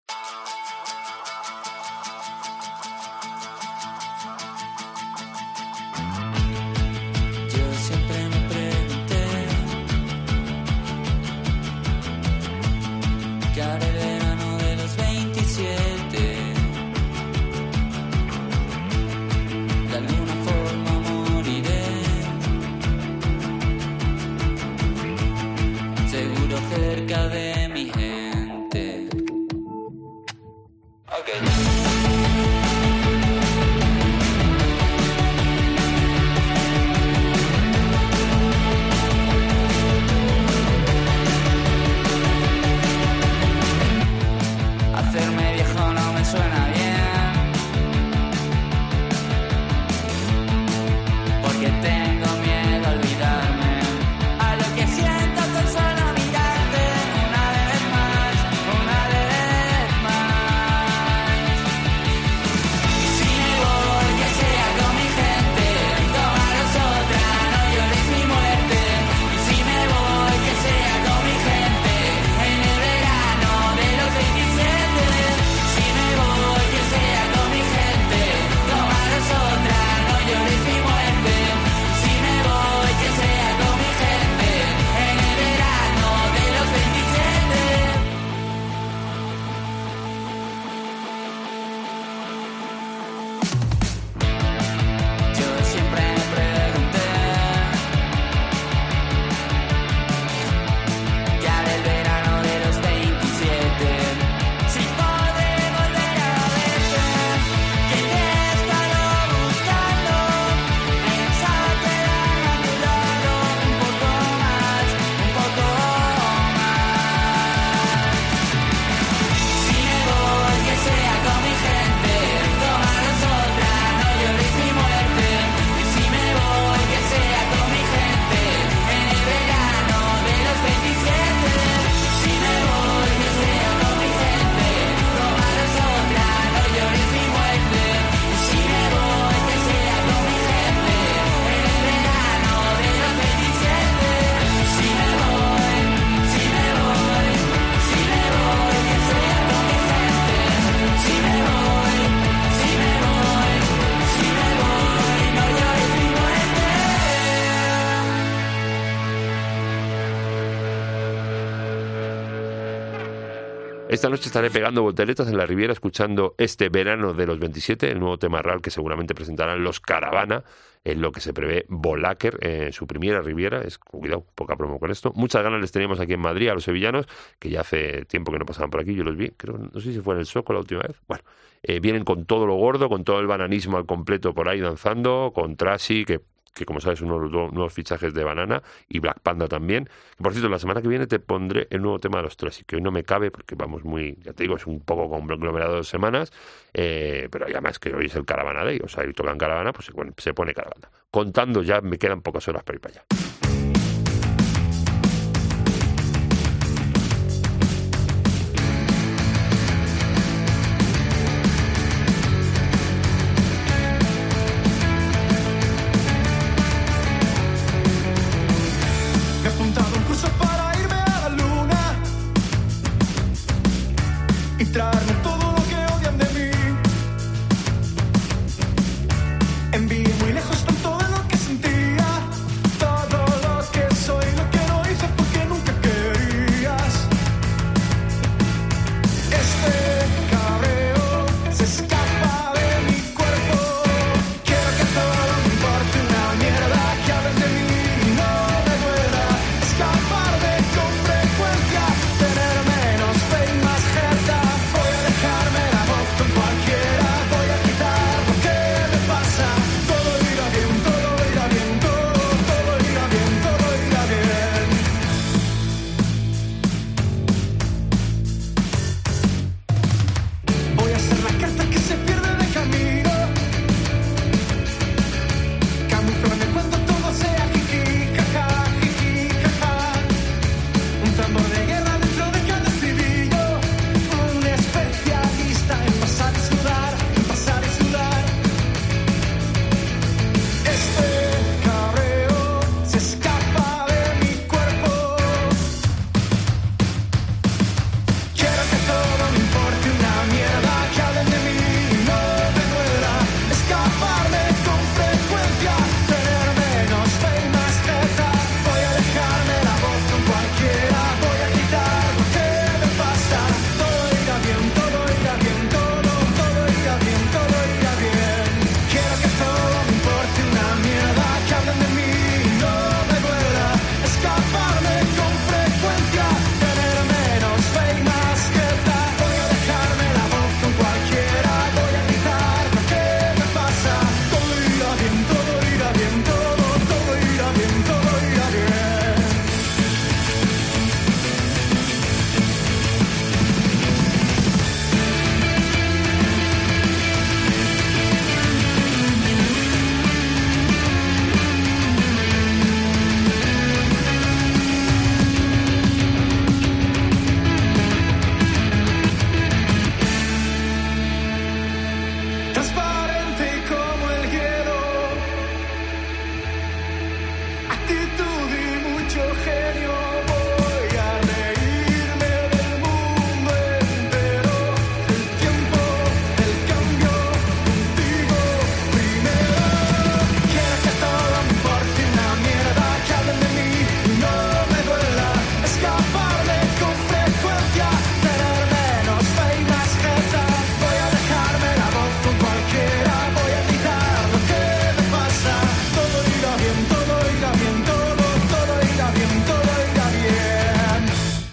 Esta 163.90 164.08
noche 164.08 164.28
estaré 164.28 164.52
pegando 164.52 164.84
volteretas 164.84 165.28
en 165.30 165.36
la 165.36 165.48
Riviera 165.48 165.74
escuchando 165.74 166.36
este 166.38 166.70
verano 166.70 167.16
de 167.16 167.26
los 167.26 167.40
27, 167.40 167.90
el 167.90 168.00
nuevo 168.00 168.20
tema 168.20 168.40
RAL 168.40 168.62
que 168.62 168.70
seguramente 168.70 169.16
presentarán 169.16 169.64
los 169.64 169.80
Caravana, 169.80 170.44
en 170.84 171.02
lo 171.02 171.12
que 171.12 171.22
se 171.22 171.34
prevé 171.34 171.66
Volaker, 171.70 172.38
en 172.40 172.72
su 172.72 172.86
primera 172.86 173.24
Riviera. 173.24 173.64
Es, 173.64 173.80
cuidado, 173.80 174.28
poca 174.36 174.56
promo 174.56 174.80
con 174.80 174.92
esto. 174.92 175.12
Muchas 175.16 175.42
ganas 175.42 175.60
les 175.60 175.72
teníamos 175.72 176.00
aquí 176.00 176.14
en 176.14 176.20
Madrid 176.20 176.50
a 176.50 176.54
los 176.54 176.66
sevillanos, 176.66 177.08
que 177.40 177.50
ya 177.50 177.62
hace 177.62 178.06
tiempo 178.06 178.32
que 178.32 178.38
no 178.38 178.46
pasaban 178.46 178.70
por 178.70 178.80
aquí, 178.80 178.94
yo 178.94 179.04
los 179.04 179.18
vi, 179.18 179.34
no 179.48 179.80
sé 179.80 179.92
si 179.92 180.00
fue 180.02 180.14
en 180.14 180.20
el 180.20 180.28
Soco 180.28 180.54
la 180.54 180.60
última 180.60 180.82
vez. 180.82 180.96
Bueno, 181.08 181.24
eh, 181.64 181.80
vienen 181.80 182.04
con 182.04 182.26
todo 182.26 182.46
lo 182.46 182.58
gordo, 182.58 182.90
con 182.90 183.04
todo 183.04 183.20
el 183.20 183.26
bananismo 183.26 183.78
al 183.78 183.88
completo 183.88 184.36
por 184.36 184.50
ahí 184.50 184.60
danzando, 184.60 185.32
con 185.34 185.56
Trashy, 185.56 186.06
que 186.06 186.22
que 186.54 186.66
como 186.66 186.80
sabes 186.80 187.02
uno 187.02 187.16
de 187.16 187.30
los 187.30 187.54
nuevos 187.54 187.74
fichajes 187.74 188.14
de 188.14 188.24
Banana 188.24 188.62
y 188.88 189.00
Black 189.00 189.20
Panda 189.22 189.48
también. 189.48 189.90
Por 190.18 190.34
cierto, 190.34 190.50
la 190.50 190.60
semana 190.60 190.82
que 190.82 190.88
viene 190.88 191.08
te 191.08 191.20
pondré 191.20 191.68
el 191.70 191.82
nuevo 191.82 192.00
tema 192.00 192.18
de 192.18 192.24
los 192.24 192.38
Trashy, 192.38 192.64
que 192.64 192.76
hoy 192.76 192.82
no 192.82 192.92
me 192.92 193.04
cabe 193.04 193.32
porque 193.32 193.56
vamos 193.56 193.84
muy, 193.84 194.18
ya 194.22 194.34
te 194.34 194.44
digo, 194.44 194.56
es 194.56 194.68
un 194.68 194.82
poco 194.82 195.10
conglomerado 195.10 195.78
de 195.78 195.84
semanas, 195.84 196.32
eh, 196.74 197.28
pero 197.32 197.46
además 197.46 197.80
que 197.80 197.94
hoy 197.94 198.06
es 198.06 198.16
el 198.16 198.26
Caravana 198.26 198.64
Day, 198.64 198.80
o 198.84 198.88
sea, 198.88 199.06
y 199.06 199.14
tocan 199.14 199.38
Caravana, 199.38 199.74
pues 199.74 199.92
se 200.18 200.34
pone 200.34 200.54
Caravana. 200.54 200.90
Contando 201.12 201.64
ya 201.64 201.82
me 201.82 201.98
quedan 201.98 202.22
pocas 202.22 202.48
horas 202.48 202.64
para 202.64 202.76
ir 202.76 202.82
para 202.82 202.94
allá. 202.94 203.69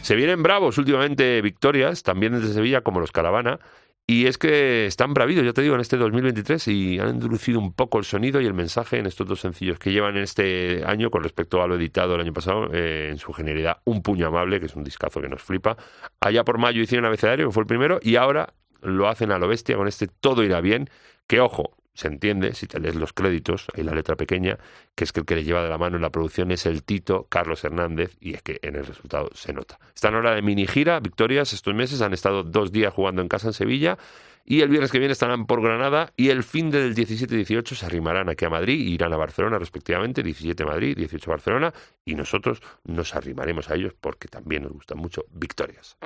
Se 0.06 0.14
vienen 0.14 0.40
bravos 0.40 0.78
últimamente 0.78 1.42
victorias, 1.42 2.04
también 2.04 2.32
desde 2.32 2.54
Sevilla, 2.54 2.82
como 2.82 3.00
los 3.00 3.10
Caravana. 3.10 3.58
Y 4.06 4.28
es 4.28 4.38
que 4.38 4.86
están 4.86 5.14
bravidos, 5.14 5.44
ya 5.44 5.52
te 5.52 5.62
digo, 5.62 5.74
en 5.74 5.80
este 5.80 5.96
2023 5.96 6.68
y 6.68 7.00
han 7.00 7.08
endurecido 7.08 7.58
un 7.58 7.72
poco 7.72 7.98
el 7.98 8.04
sonido 8.04 8.40
y 8.40 8.46
el 8.46 8.54
mensaje 8.54 8.98
en 8.98 9.06
estos 9.06 9.26
dos 9.26 9.40
sencillos 9.40 9.80
que 9.80 9.90
llevan 9.90 10.16
en 10.16 10.22
este 10.22 10.84
año 10.86 11.10
con 11.10 11.24
respecto 11.24 11.60
a 11.60 11.66
lo 11.66 11.74
editado 11.74 12.14
el 12.14 12.20
año 12.20 12.32
pasado, 12.32 12.72
eh, 12.72 13.08
en 13.10 13.18
su 13.18 13.32
generalidad, 13.32 13.78
Un 13.84 14.00
puño 14.00 14.28
amable, 14.28 14.60
que 14.60 14.66
es 14.66 14.76
un 14.76 14.84
discazo 14.84 15.20
que 15.20 15.28
nos 15.28 15.42
flipa. 15.42 15.76
Allá 16.20 16.44
por 16.44 16.58
mayo 16.58 16.80
hicieron 16.80 17.04
Abecedario, 17.04 17.48
que 17.48 17.52
fue 17.52 17.62
el 17.62 17.66
primero, 17.66 17.98
y 18.00 18.14
ahora 18.14 18.54
lo 18.82 19.08
hacen 19.08 19.32
a 19.32 19.40
lo 19.40 19.48
bestia 19.48 19.74
con 19.74 19.88
este 19.88 20.06
Todo 20.06 20.44
irá 20.44 20.60
bien, 20.60 20.88
que 21.26 21.40
ojo, 21.40 21.76
se 21.96 22.08
entiende, 22.08 22.54
si 22.54 22.66
te 22.66 22.78
lees 22.78 22.94
los 22.94 23.14
créditos, 23.14 23.66
hay 23.74 23.82
la 23.82 23.94
letra 23.94 24.16
pequeña, 24.16 24.58
que 24.94 25.04
es 25.04 25.12
que 25.12 25.20
el 25.20 25.26
que 25.26 25.34
le 25.34 25.44
lleva 25.44 25.62
de 25.62 25.70
la 25.70 25.78
mano 25.78 25.96
en 25.96 26.02
la 26.02 26.10
producción 26.10 26.50
es 26.52 26.66
el 26.66 26.82
Tito 26.82 27.26
Carlos 27.28 27.64
Hernández, 27.64 28.16
y 28.20 28.34
es 28.34 28.42
que 28.42 28.58
en 28.62 28.76
el 28.76 28.84
resultado 28.84 29.30
se 29.32 29.54
nota. 29.54 29.78
Están 29.94 30.14
ahora 30.14 30.34
de 30.34 30.42
mini 30.42 30.66
gira, 30.66 31.00
victorias 31.00 31.54
estos 31.54 31.74
meses, 31.74 32.02
han 32.02 32.12
estado 32.12 32.42
dos 32.42 32.70
días 32.70 32.92
jugando 32.92 33.22
en 33.22 33.28
casa 33.28 33.48
en 33.48 33.54
Sevilla, 33.54 33.96
y 34.44 34.60
el 34.60 34.68
viernes 34.68 34.92
que 34.92 34.98
viene 34.98 35.12
estarán 35.12 35.46
por 35.46 35.62
Granada, 35.62 36.12
y 36.16 36.28
el 36.28 36.44
fin 36.44 36.70
del 36.70 36.94
17 36.94 37.32
y 37.32 37.38
18 37.38 37.74
se 37.74 37.86
arrimarán 37.86 38.28
aquí 38.28 38.44
a 38.44 38.50
Madrid, 38.50 38.78
e 38.78 38.90
irán 38.90 39.14
a 39.14 39.16
Barcelona 39.16 39.58
respectivamente, 39.58 40.22
17 40.22 40.66
Madrid, 40.66 40.96
18 40.98 41.30
Barcelona, 41.30 41.72
y 42.04 42.14
nosotros 42.14 42.60
nos 42.84 43.14
arrimaremos 43.14 43.70
a 43.70 43.74
ellos 43.74 43.94
porque 43.98 44.28
también 44.28 44.64
nos 44.64 44.72
gustan 44.72 44.98
mucho 44.98 45.24
victorias. 45.32 45.96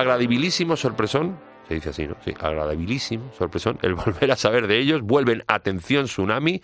Agradabilísimo 0.00 0.76
sorpresón, 0.76 1.38
se 1.68 1.74
dice 1.74 1.90
así, 1.90 2.06
¿no? 2.06 2.16
Sí, 2.24 2.34
agradabilísimo 2.38 3.32
sorpresón, 3.36 3.78
el 3.82 3.94
volver 4.06 4.30
a 4.30 4.36
saber 4.36 4.66
de 4.66 4.78
ellos, 4.78 5.02
vuelven, 5.02 5.42
atención, 5.46 6.06
tsunami, 6.06 6.62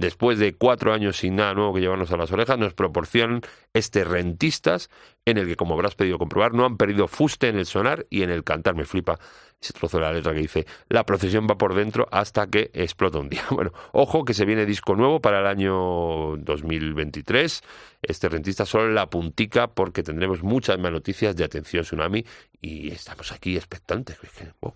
después 0.00 0.38
de 0.38 0.54
cuatro 0.54 0.94
años 0.94 1.18
sin 1.18 1.36
nada 1.36 1.54
nuevo 1.54 1.74
que 1.74 1.80
llevarnos 1.80 2.10
a 2.10 2.16
las 2.16 2.32
orejas, 2.32 2.58
nos 2.58 2.72
proporcionan 2.72 3.42
este 3.74 4.02
rentistas, 4.02 4.88
en 5.26 5.36
el 5.36 5.46
que, 5.46 5.56
como 5.56 5.74
habrás 5.74 5.94
pedido 5.94 6.18
comprobar, 6.18 6.54
no 6.54 6.64
han 6.64 6.78
perdido 6.78 7.06
fuste 7.06 7.48
en 7.48 7.58
el 7.58 7.66
sonar 7.66 8.06
y 8.08 8.22
en 8.22 8.30
el 8.30 8.42
cantar, 8.42 8.74
me 8.74 8.86
flipa 8.86 9.18
ese 9.60 9.74
trozo 9.74 9.98
de 9.98 10.04
la 10.04 10.12
letra 10.12 10.32
que 10.32 10.40
dice, 10.40 10.66
la 10.88 11.04
procesión 11.04 11.46
va 11.48 11.58
por 11.58 11.74
dentro 11.74 12.08
hasta 12.10 12.46
que 12.46 12.70
explota 12.72 13.18
un 13.18 13.28
día. 13.28 13.44
Bueno, 13.50 13.72
ojo 13.92 14.24
que 14.24 14.32
se 14.32 14.46
viene 14.46 14.64
disco 14.64 14.96
nuevo 14.96 15.20
para 15.20 15.40
el 15.40 15.46
año 15.46 16.36
2023, 16.38 17.60
este 18.00 18.28
rentista 18.30 18.64
solo 18.64 18.90
la 18.90 19.10
puntica 19.10 19.66
porque 19.66 20.02
tendremos 20.02 20.42
muchas 20.42 20.78
más 20.78 20.90
noticias 20.90 21.36
de 21.36 21.44
atención 21.44 21.84
tsunami 21.84 22.24
y 22.62 22.90
estamos 22.90 23.32
aquí 23.32 23.56
expectantes. 23.56 24.16
Oh, 24.60 24.74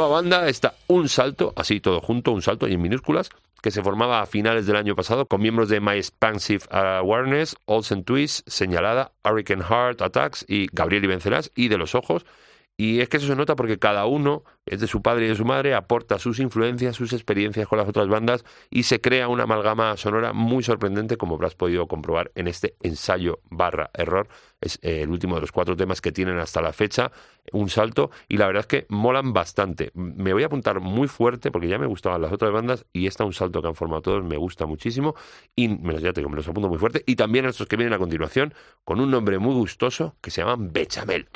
Nueva 0.00 0.14
banda 0.14 0.48
está 0.48 0.76
Un 0.86 1.10
Salto, 1.10 1.52
así 1.56 1.78
todo 1.78 2.00
junto, 2.00 2.32
Un 2.32 2.40
Salto 2.40 2.66
y 2.66 2.72
en 2.72 2.80
minúsculas, 2.80 3.28
que 3.60 3.70
se 3.70 3.82
formaba 3.82 4.22
a 4.22 4.26
finales 4.26 4.64
del 4.64 4.76
año 4.76 4.96
pasado 4.96 5.26
con 5.26 5.42
miembros 5.42 5.68
de 5.68 5.78
My 5.78 5.98
Expansive 5.98 6.64
Awareness, 6.70 7.54
Olsen 7.66 8.04
Twist, 8.04 8.48
Señalada, 8.48 9.12
Hurricane 9.22 9.62
Heart 9.62 10.00
Attacks 10.00 10.46
y 10.48 10.68
Gabriel 10.72 11.04
y 11.04 11.08
Vencerás 11.08 11.52
y 11.54 11.68
de 11.68 11.76
los 11.76 11.94
Ojos. 11.94 12.24
Y 12.76 13.00
es 13.00 13.10
que 13.10 13.18
eso 13.18 13.26
se 13.26 13.36
nota 13.36 13.56
porque 13.56 13.78
cada 13.78 14.06
uno 14.06 14.42
es 14.64 14.80
de 14.80 14.86
su 14.86 15.02
padre 15.02 15.26
y 15.26 15.28
de 15.28 15.34
su 15.34 15.44
madre, 15.44 15.74
aporta 15.74 16.18
sus 16.18 16.38
influencias, 16.38 16.96
sus 16.96 17.12
experiencias 17.12 17.68
con 17.68 17.78
las 17.78 17.86
otras 17.86 18.08
bandas 18.08 18.44
y 18.70 18.84
se 18.84 19.00
crea 19.00 19.28
una 19.28 19.42
amalgama 19.42 19.96
sonora 19.98 20.32
muy 20.32 20.62
sorprendente, 20.62 21.18
como 21.18 21.34
habrás 21.34 21.54
podido 21.54 21.86
comprobar 21.88 22.32
en 22.34 22.48
este 22.48 22.76
ensayo 22.80 23.40
barra 23.50 23.90
error. 23.92 24.28
Es 24.62 24.78
eh, 24.82 25.02
el 25.02 25.10
último 25.10 25.34
de 25.34 25.42
los 25.42 25.52
cuatro 25.52 25.76
temas 25.76 26.00
que 26.00 26.10
tienen 26.10 26.38
hasta 26.38 26.62
la 26.62 26.72
fecha, 26.72 27.12
un 27.52 27.68
salto, 27.68 28.10
y 28.28 28.38
la 28.38 28.46
verdad 28.46 28.60
es 28.60 28.66
que 28.66 28.86
molan 28.88 29.32
bastante. 29.34 29.90
Me 29.94 30.32
voy 30.32 30.42
a 30.42 30.46
apuntar 30.46 30.80
muy 30.80 31.08
fuerte 31.08 31.50
porque 31.50 31.68
ya 31.68 31.78
me 31.78 31.86
gustaban 31.86 32.22
las 32.22 32.32
otras 32.32 32.50
bandas 32.52 32.86
y 32.92 33.06
esta 33.06 33.24
un 33.24 33.34
salto 33.34 33.60
que 33.60 33.68
han 33.68 33.74
formado 33.74 34.02
todos 34.02 34.24
me 34.24 34.36
gusta 34.36 34.64
muchísimo 34.66 35.14
y 35.54 35.68
me 35.68 36.00
ya 36.00 36.12
te 36.12 36.26
me 36.26 36.36
los 36.36 36.48
apunto 36.48 36.68
muy 36.68 36.78
fuerte. 36.78 37.02
Y 37.06 37.16
también 37.16 37.44
estos 37.44 37.66
que 37.66 37.76
vienen 37.76 37.92
a 37.92 37.98
continuación 37.98 38.54
con 38.84 39.00
un 39.00 39.10
nombre 39.10 39.38
muy 39.38 39.54
gustoso 39.54 40.16
que 40.20 40.30
se 40.30 40.42
llaman 40.42 40.72
Bechamel. 40.72 41.28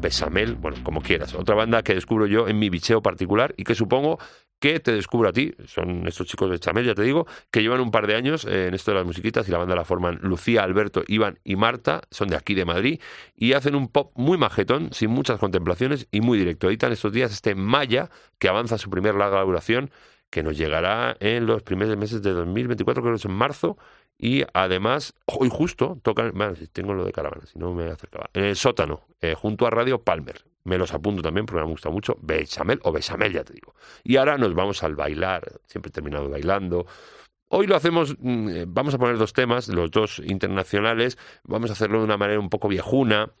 Besamel, 0.00 0.54
bueno, 0.54 0.78
como 0.82 1.02
quieras. 1.02 1.34
Otra 1.34 1.54
banda 1.54 1.82
que 1.82 1.94
descubro 1.94 2.26
yo 2.26 2.48
en 2.48 2.58
mi 2.58 2.70
bicheo 2.70 3.02
particular 3.02 3.54
y 3.56 3.64
que 3.64 3.74
supongo 3.74 4.18
que 4.60 4.78
te 4.78 4.92
descubro 4.92 5.28
a 5.28 5.32
ti. 5.32 5.54
Son 5.66 6.06
estos 6.06 6.26
chicos 6.26 6.50
de 6.50 6.58
Chamel, 6.58 6.84
ya 6.84 6.94
te 6.94 7.02
digo, 7.02 7.26
que 7.50 7.62
llevan 7.62 7.80
un 7.80 7.90
par 7.90 8.06
de 8.06 8.14
años 8.14 8.44
eh, 8.44 8.68
en 8.68 8.74
esto 8.74 8.90
de 8.90 8.98
las 8.98 9.06
musiquitas 9.06 9.48
y 9.48 9.50
la 9.52 9.58
banda 9.58 9.74
la 9.74 9.84
forman 9.84 10.18
Lucía, 10.22 10.62
Alberto, 10.62 11.02
Iván 11.08 11.38
y 11.44 11.56
Marta. 11.56 12.02
Son 12.10 12.28
de 12.28 12.36
aquí 12.36 12.54
de 12.54 12.64
Madrid 12.64 13.00
y 13.34 13.54
hacen 13.54 13.74
un 13.74 13.88
pop 13.88 14.12
muy 14.14 14.38
majetón, 14.38 14.92
sin 14.92 15.10
muchas 15.10 15.38
contemplaciones 15.38 16.06
y 16.10 16.20
muy 16.20 16.38
directo. 16.38 16.68
Editan 16.68 16.92
estos 16.92 17.12
días 17.12 17.32
este 17.32 17.54
Maya 17.54 18.10
que 18.38 18.48
avanza 18.48 18.78
su 18.78 18.90
primer 18.90 19.14
larga 19.14 19.40
duración 19.42 19.90
que 20.30 20.42
nos 20.44 20.56
llegará 20.56 21.16
en 21.18 21.46
los 21.46 21.62
primeros 21.62 21.96
meses 21.96 22.22
de 22.22 22.30
2024, 22.30 23.02
creo 23.02 23.14
que 23.14 23.18
es 23.18 23.24
en 23.24 23.32
marzo, 23.32 23.76
y 24.22 24.44
además, 24.52 25.14
hoy 25.24 25.48
justo, 25.50 25.98
tocan, 26.02 26.34
tengo 26.74 26.92
lo 26.92 27.06
de 27.06 27.12
caravana, 27.12 27.46
si 27.46 27.58
no 27.58 27.72
me 27.72 27.86
acercaba, 27.90 28.28
en 28.34 28.44
el 28.44 28.54
sótano, 28.54 29.06
eh, 29.22 29.34
junto 29.34 29.66
a 29.66 29.70
Radio 29.70 30.02
Palmer. 30.02 30.44
Me 30.64 30.76
los 30.76 30.92
apunto 30.92 31.22
también 31.22 31.46
porque 31.46 31.64
me 31.64 31.70
gusta 31.70 31.88
mucho, 31.88 32.18
Bechamel 32.20 32.80
o 32.82 32.92
Bechamel, 32.92 33.32
ya 33.32 33.44
te 33.44 33.54
digo. 33.54 33.74
Y 34.04 34.16
ahora 34.16 34.36
nos 34.36 34.54
vamos 34.54 34.82
al 34.82 34.94
bailar, 34.94 35.60
siempre 35.64 35.88
he 35.88 35.92
terminado 35.92 36.28
bailando. 36.28 36.84
Hoy 37.48 37.66
lo 37.66 37.76
hacemos, 37.76 38.14
mm, 38.18 38.48
eh, 38.50 38.64
vamos 38.68 38.92
a 38.92 38.98
poner 38.98 39.16
dos 39.16 39.32
temas, 39.32 39.68
los 39.68 39.90
dos 39.90 40.20
internacionales, 40.22 41.16
vamos 41.44 41.70
a 41.70 41.72
hacerlo 41.72 42.00
de 42.00 42.04
una 42.04 42.18
manera 42.18 42.40
un 42.40 42.50
poco 42.50 42.68
viejuna, 42.68 43.32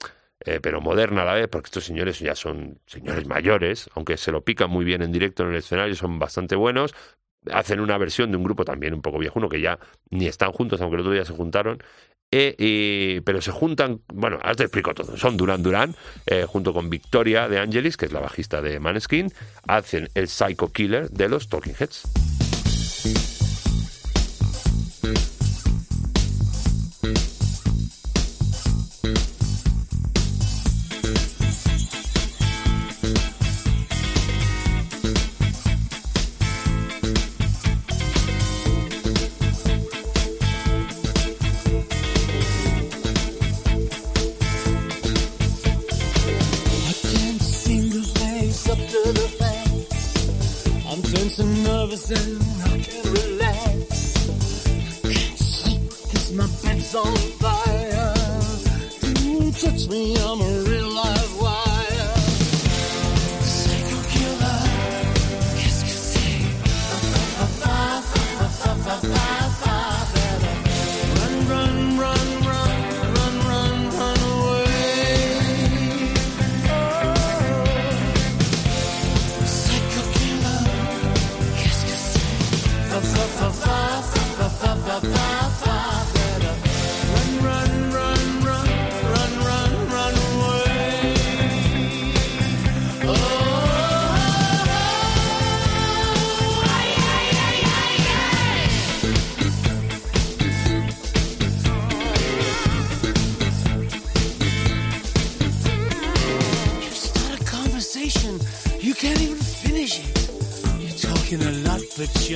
eh, 0.46 0.60
pero 0.62 0.80
moderna 0.80 1.22
a 1.22 1.24
la 1.26 1.34
vez, 1.34 1.48
porque 1.48 1.66
estos 1.66 1.84
señores 1.84 2.20
ya 2.20 2.34
son 2.34 2.80
señores 2.86 3.26
mayores, 3.26 3.90
aunque 3.94 4.16
se 4.16 4.32
lo 4.32 4.42
pican 4.44 4.70
muy 4.70 4.86
bien 4.86 5.02
en 5.02 5.12
directo 5.12 5.42
en 5.42 5.50
el 5.50 5.56
escenario, 5.56 5.94
son 5.94 6.18
bastante 6.18 6.56
buenos. 6.56 6.94
Hacen 7.50 7.80
una 7.80 7.96
versión 7.98 8.30
de 8.30 8.36
un 8.36 8.44
grupo 8.44 8.64
también 8.64 8.94
un 8.94 9.02
poco 9.02 9.18
viejuno, 9.18 9.48
que 9.48 9.60
ya 9.60 9.78
ni 10.10 10.26
están 10.26 10.52
juntos, 10.52 10.80
aunque 10.80 10.96
el 10.96 11.00
otro 11.00 11.12
día 11.12 11.24
se 11.24 11.32
juntaron. 11.32 11.82
eh, 12.32 13.22
pero 13.24 13.40
se 13.40 13.50
juntan, 13.50 14.02
bueno, 14.12 14.36
ahora 14.42 14.54
te 14.54 14.64
explico 14.64 14.94
todo. 14.94 15.16
Son 15.16 15.36
Duran 15.36 15.62
Duran, 15.62 15.94
eh, 16.26 16.44
junto 16.46 16.72
con 16.72 16.88
Victoria 16.90 17.48
de 17.48 17.58
Angelis, 17.58 17.96
que 17.96 18.06
es 18.06 18.12
la 18.12 18.20
bajista 18.20 18.62
de 18.62 18.78
Maneskin, 18.78 19.32
hacen 19.66 20.08
el 20.14 20.28
Psycho 20.28 20.70
Killer 20.72 21.10
de 21.10 21.28
los 21.28 21.48
Talking 21.48 21.74
Heads. 21.78 23.39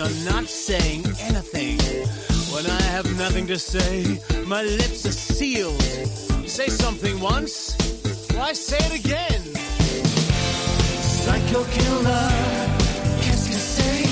You're 0.09 0.33
not 0.33 0.49
saying 0.49 1.05
anything. 1.21 1.79
When 2.53 2.67
I 2.67 2.83
have 2.83 3.07
nothing 3.19 3.47
to 3.49 3.59
say, 3.59 4.21
my 4.47 4.63
lips 4.63 5.07
are 5.07 5.13
sealed. 5.13 5.83
You 6.43 6.49
say 6.49 6.69
something 6.69 7.21
once, 7.21 7.77
why 8.35 8.53
say 8.53 8.79
it 8.79 9.05
again? 9.05 9.43
Psycho 11.25 11.65
killer, 11.65 12.29
qu'est-ce 13.23 13.49
que 13.49 13.57
c'est? 13.57 14.05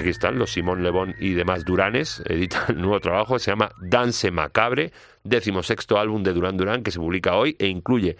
Aquí 0.00 0.08
están 0.08 0.38
los 0.38 0.52
Simón 0.52 0.82
Lebón 0.82 1.14
y 1.18 1.34
demás 1.34 1.64
Duranes, 1.64 2.22
editan 2.26 2.64
el 2.68 2.80
nuevo 2.80 3.00
trabajo, 3.00 3.38
se 3.38 3.50
llama 3.50 3.70
Dance 3.80 4.30
Macabre, 4.30 4.92
decimosexto 5.24 5.98
álbum 5.98 6.22
de 6.22 6.32
Duran 6.32 6.56
Duran 6.56 6.82
que 6.82 6.90
se 6.90 6.98
publica 6.98 7.36
hoy 7.36 7.54
e 7.58 7.66
incluye 7.66 8.16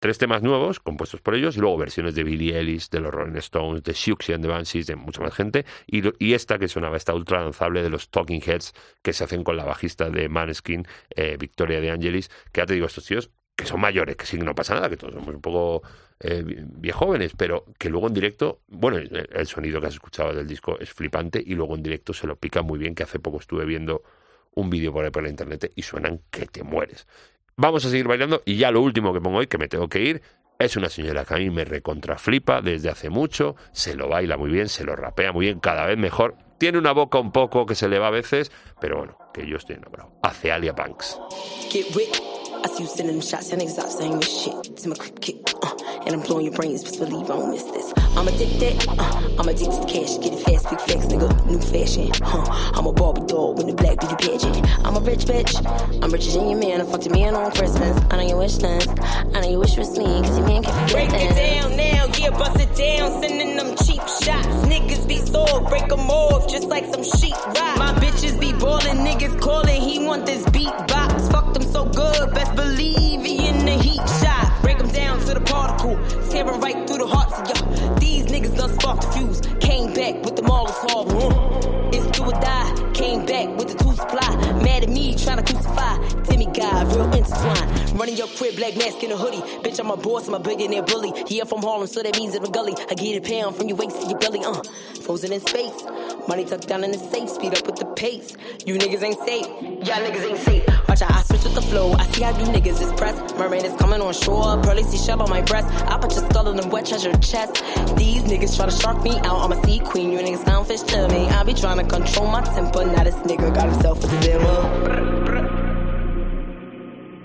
tres 0.00 0.18
temas 0.18 0.42
nuevos 0.42 0.80
compuestos 0.80 1.22
por 1.22 1.34
ellos 1.34 1.56
y 1.56 1.60
luego 1.60 1.78
versiones 1.78 2.14
de 2.14 2.24
Billie 2.24 2.58
Ellis, 2.58 2.90
de 2.90 3.00
los 3.00 3.12
Rolling 3.12 3.38
Stones, 3.38 3.82
de 3.82 3.94
Siouxsie 3.94 4.34
and 4.34 4.44
the 4.44 4.50
Banshees, 4.50 4.86
de 4.86 4.96
mucha 4.96 5.22
más 5.22 5.34
gente 5.34 5.64
y 5.86 6.34
esta 6.34 6.58
que 6.58 6.68
sonaba, 6.68 6.98
esta 6.98 7.14
ultra 7.14 7.40
lanzable 7.40 7.82
de 7.82 7.88
los 7.88 8.10
Talking 8.10 8.42
Heads 8.44 8.74
que 9.02 9.14
se 9.14 9.24
hacen 9.24 9.44
con 9.44 9.56
la 9.56 9.64
bajista 9.64 10.10
de 10.10 10.28
Maneskin, 10.28 10.86
eh, 11.16 11.36
Victoria 11.38 11.80
de 11.80 11.90
Angelis, 11.90 12.28
que 12.52 12.60
ya 12.60 12.66
te 12.66 12.74
digo, 12.74 12.86
estos 12.86 13.06
tíos 13.06 13.30
que 13.56 13.66
son 13.66 13.80
mayores, 13.80 14.16
que 14.16 14.26
sí 14.26 14.36
no 14.38 14.54
pasa 14.54 14.74
nada, 14.74 14.88
que 14.88 14.96
todos 14.96 15.14
somos 15.14 15.34
un 15.34 15.40
poco 15.40 15.82
eh, 16.20 16.42
viejóvenes, 16.44 17.32
pero 17.36 17.64
que 17.78 17.88
luego 17.88 18.08
en 18.08 18.14
directo, 18.14 18.60
bueno, 18.68 18.98
el, 18.98 19.28
el 19.32 19.46
sonido 19.46 19.80
que 19.80 19.86
has 19.86 19.94
escuchado 19.94 20.34
del 20.34 20.46
disco 20.46 20.78
es 20.80 20.92
flipante 20.92 21.42
y 21.44 21.54
luego 21.54 21.74
en 21.74 21.82
directo 21.82 22.12
se 22.12 22.26
lo 22.26 22.36
pica 22.36 22.62
muy 22.62 22.78
bien, 22.78 22.94
que 22.94 23.04
hace 23.04 23.18
poco 23.18 23.38
estuve 23.38 23.64
viendo 23.64 24.02
un 24.54 24.70
vídeo 24.70 24.92
por 24.92 25.04
ahí 25.04 25.10
por 25.10 25.22
la 25.22 25.28
internet 25.28 25.72
y 25.74 25.82
suenan 25.82 26.20
que 26.30 26.46
te 26.46 26.62
mueres. 26.62 27.06
Vamos 27.56 27.84
a 27.84 27.90
seguir 27.90 28.08
bailando 28.08 28.42
y 28.44 28.56
ya 28.56 28.70
lo 28.70 28.80
último 28.80 29.12
que 29.12 29.20
pongo 29.20 29.38
hoy, 29.38 29.46
que 29.46 29.58
me 29.58 29.68
tengo 29.68 29.88
que 29.88 30.00
ir, 30.00 30.22
Es 30.58 30.76
una 30.76 30.88
señora 30.88 31.24
que 31.24 31.34
a 31.34 31.38
mí 31.38 31.50
me 31.50 31.64
recontraflipa 31.64 32.60
desde 32.62 32.88
hace 32.88 33.10
mucho, 33.10 33.56
se 33.72 33.96
lo 33.96 34.08
baila 34.08 34.36
muy 34.36 34.50
bien, 34.50 34.68
se 34.68 34.84
lo 34.84 34.94
rapea 34.94 35.32
muy 35.32 35.46
bien, 35.46 35.58
cada 35.58 35.84
vez 35.86 35.98
mejor. 35.98 36.36
Tiene 36.58 36.78
una 36.78 36.92
boca 36.92 37.18
un 37.18 37.32
poco 37.32 37.66
que 37.66 37.74
se 37.74 37.88
le 37.88 37.98
va 37.98 38.06
a 38.06 38.10
veces, 38.10 38.52
pero 38.80 38.98
bueno, 38.98 39.18
que 39.32 39.46
yo 39.48 39.56
estoy 39.56 39.76
enamorado. 39.76 40.12
Hace 40.22 40.52
Alia 40.52 40.72
Banks. 40.72 41.18
I 42.64 42.66
see 42.66 42.84
you 42.84 42.88
sending 42.88 43.16
them 43.16 43.20
shots 43.20 43.52
and 43.52 43.60
exhaust, 43.60 44.00
I 44.00 44.06
ain't 44.06 44.16
with 44.16 44.26
shit. 44.26 44.76
To 44.78 44.88
my 44.88 44.96
crib 44.96 45.20
kick, 45.20 45.36
uh, 45.62 45.76
and 46.06 46.14
I'm 46.14 46.22
blowing 46.22 46.46
your 46.46 46.54
brains, 46.54 46.82
best 46.82 46.98
believe 46.98 47.30
I 47.30 47.36
don't 47.36 47.50
miss 47.50 47.64
this. 47.64 47.92
I'm 48.16 48.26
addicted, 48.26 48.88
uh, 48.88 49.36
I'm 49.38 49.48
addicted 49.48 49.82
to 49.82 49.86
cash, 49.86 50.16
get 50.16 50.32
it 50.32 50.40
fast, 50.40 50.70
big 50.70 50.80
flex, 50.80 51.04
nigga, 51.12 51.28
new 51.46 51.60
fashion, 51.60 52.10
huh? 52.24 52.72
I'm 52.74 52.86
a 52.86 52.92
Barbie 52.94 53.26
doll 53.26 53.52
with 53.52 53.66
the 53.66 53.74
black 53.74 54.00
beauty 54.00 54.16
pageant. 54.16 54.66
I'm 54.82 54.96
a 54.96 55.00
rich 55.00 55.26
bitch, 55.26 55.52
I'm 56.02 56.10
richer 56.10 56.30
than 56.32 56.48
your 56.48 56.58
man, 56.58 56.80
I 56.80 56.84
fucked 56.84 57.04
your 57.04 57.14
man 57.14 57.34
on 57.34 57.52
Christmas. 57.52 58.00
I 58.10 58.16
know 58.16 58.28
your 58.28 58.38
wish 58.38 58.56
list, 58.56 58.88
I 58.98 59.40
know 59.40 59.50
your 59.50 59.60
wish 59.60 59.76
was 59.76 59.98
me, 59.98 60.06
cause 60.06 60.38
your 60.38 60.46
man 60.48 60.62
can 60.62 60.72
forget 60.88 61.10
Break 61.10 61.20
it 61.20 61.34
down 61.34 61.76
now, 61.76 62.06
yeah, 62.16 62.30
bust 62.30 62.58
it 62.58 62.74
down. 62.74 63.20
Sending 63.20 63.56
them 63.56 63.76
cheap 63.84 64.00
shots. 64.24 64.64
Niggas 64.72 65.06
be 65.06 65.18
sore, 65.18 65.60
break 65.68 65.88
them 65.88 66.08
off 66.08 66.50
just 66.50 66.68
like 66.68 66.86
some 66.86 67.04
sheet 67.04 67.36
rock. 67.46 67.76
My 67.76 67.92
bitches 68.00 68.40
be 68.40 68.52
ballin', 68.52 69.04
niggas 69.04 69.38
callin', 69.38 69.82
he 69.82 70.02
want 70.02 70.24
this 70.24 70.48
beat 70.48 70.72
box. 70.88 71.28
Fuck 71.28 71.52
them 71.52 71.62
so 71.62 71.84
believe 72.54 73.24
in 73.26 73.66
the 73.66 73.72
heat 73.72 74.04
shot. 74.20 74.58
Break 74.62 74.78
them 74.78 74.88
down 74.88 75.18
to 75.20 75.34
the 75.34 75.40
particle, 75.40 75.96
tearing 76.30 76.60
right 76.60 76.86
through 76.86 76.98
the 76.98 77.06
hearts 77.06 77.38
of 77.38 77.48
y'all. 77.48 77.94
These 77.96 78.26
niggas 78.26 78.56
done 78.56 78.72
sparked 78.78 79.02
the 79.02 79.12
fuse, 79.12 79.40
came 79.60 79.92
back 79.94 80.24
with 80.24 80.36
the. 80.36 80.44
Uh, 80.44 81.90
it's 81.92 82.06
do 82.16 82.24
or 82.24 82.32
die, 82.32 82.90
came 82.92 83.26
back 83.26 83.48
with 83.56 83.68
the 83.68 83.82
two 83.82 83.92
supply. 83.92 84.36
Mad 84.62 84.84
at 84.84 84.88
me, 84.88 85.14
tryna 85.14 85.46
crucify. 85.46 86.23
Guy, 86.54 86.84
real 86.84 87.12
intertwined. 87.12 87.98
Running 87.98 88.16
your 88.16 88.28
crib, 88.28 88.54
black 88.54 88.76
mask 88.76 89.02
in 89.02 89.10
a 89.10 89.16
hoodie. 89.16 89.40
Bitch, 89.62 89.80
I'm 89.80 89.90
a 89.90 89.96
boss, 89.96 90.28
I'm 90.28 90.34
a 90.34 90.38
billionaire 90.38 90.84
bully. 90.84 91.12
Yeah, 91.26 91.44
from 91.44 91.62
Harlem, 91.62 91.88
so 91.88 92.00
that 92.00 92.16
means 92.16 92.36
in 92.36 92.42
the 92.42 92.48
gully. 92.48 92.74
I 92.88 92.94
get 92.94 93.18
a 93.18 93.28
pound 93.28 93.56
from 93.56 93.66
your 93.66 93.76
waist 93.76 94.00
to 94.02 94.08
your 94.08 94.18
belly, 94.20 94.40
uh. 94.44 94.62
Frozen 95.02 95.32
in 95.32 95.40
space. 95.40 95.82
Money 96.28 96.44
tucked 96.44 96.68
down 96.68 96.84
in 96.84 96.92
the 96.92 96.98
safe, 96.98 97.28
speed 97.28 97.58
up 97.58 97.66
with 97.66 97.76
the 97.76 97.86
pace. 97.86 98.36
You 98.64 98.74
niggas 98.76 99.02
ain't 99.02 99.18
safe. 99.26 99.46
Y'all 99.86 100.02
niggas 100.06 100.30
ain't 100.30 100.38
safe. 100.38 100.64
Watch 100.88 101.02
out, 101.02 101.10
I 101.10 101.22
switch 101.22 101.42
with 101.42 101.56
the 101.56 101.62
flow. 101.62 101.92
I 101.94 102.06
see 102.12 102.22
how 102.22 102.30
you 102.38 102.46
niggas 102.46 102.80
is 102.80 102.92
pressed. 102.92 103.36
Mermaid 103.36 103.64
is 103.64 103.74
coming 103.74 104.00
on 104.00 104.14
shore. 104.14 104.62
Pearly 104.62 104.84
sea 104.84 104.98
shell 104.98 105.20
on 105.22 105.30
my 105.30 105.42
breast. 105.42 105.68
I 105.90 105.98
put 105.98 106.12
your 106.14 106.28
skull 106.30 106.48
in 106.50 106.56
the 106.56 106.68
wet 106.68 106.86
treasure 106.86 107.12
chest. 107.18 107.64
These 107.96 108.22
niggas 108.22 108.54
try 108.56 108.66
to 108.66 108.72
shark 108.72 109.02
me 109.02 109.18
out. 109.18 109.42
I'm 109.42 109.50
a 109.50 109.64
sea 109.64 109.80
queen. 109.80 110.12
You 110.12 110.18
niggas 110.20 110.44
found 110.44 110.68
fish 110.68 110.82
to 110.82 111.08
me. 111.08 111.26
I 111.26 111.42
be 111.42 111.54
trying 111.54 111.78
to 111.78 111.84
control 111.84 112.28
my 112.28 112.42
temper. 112.42 112.84
Now 112.84 113.02
this 113.02 113.16
nigga 113.16 113.52
got 113.54 113.70
himself 113.70 114.00
the 114.00 114.08
demo. 114.20 115.33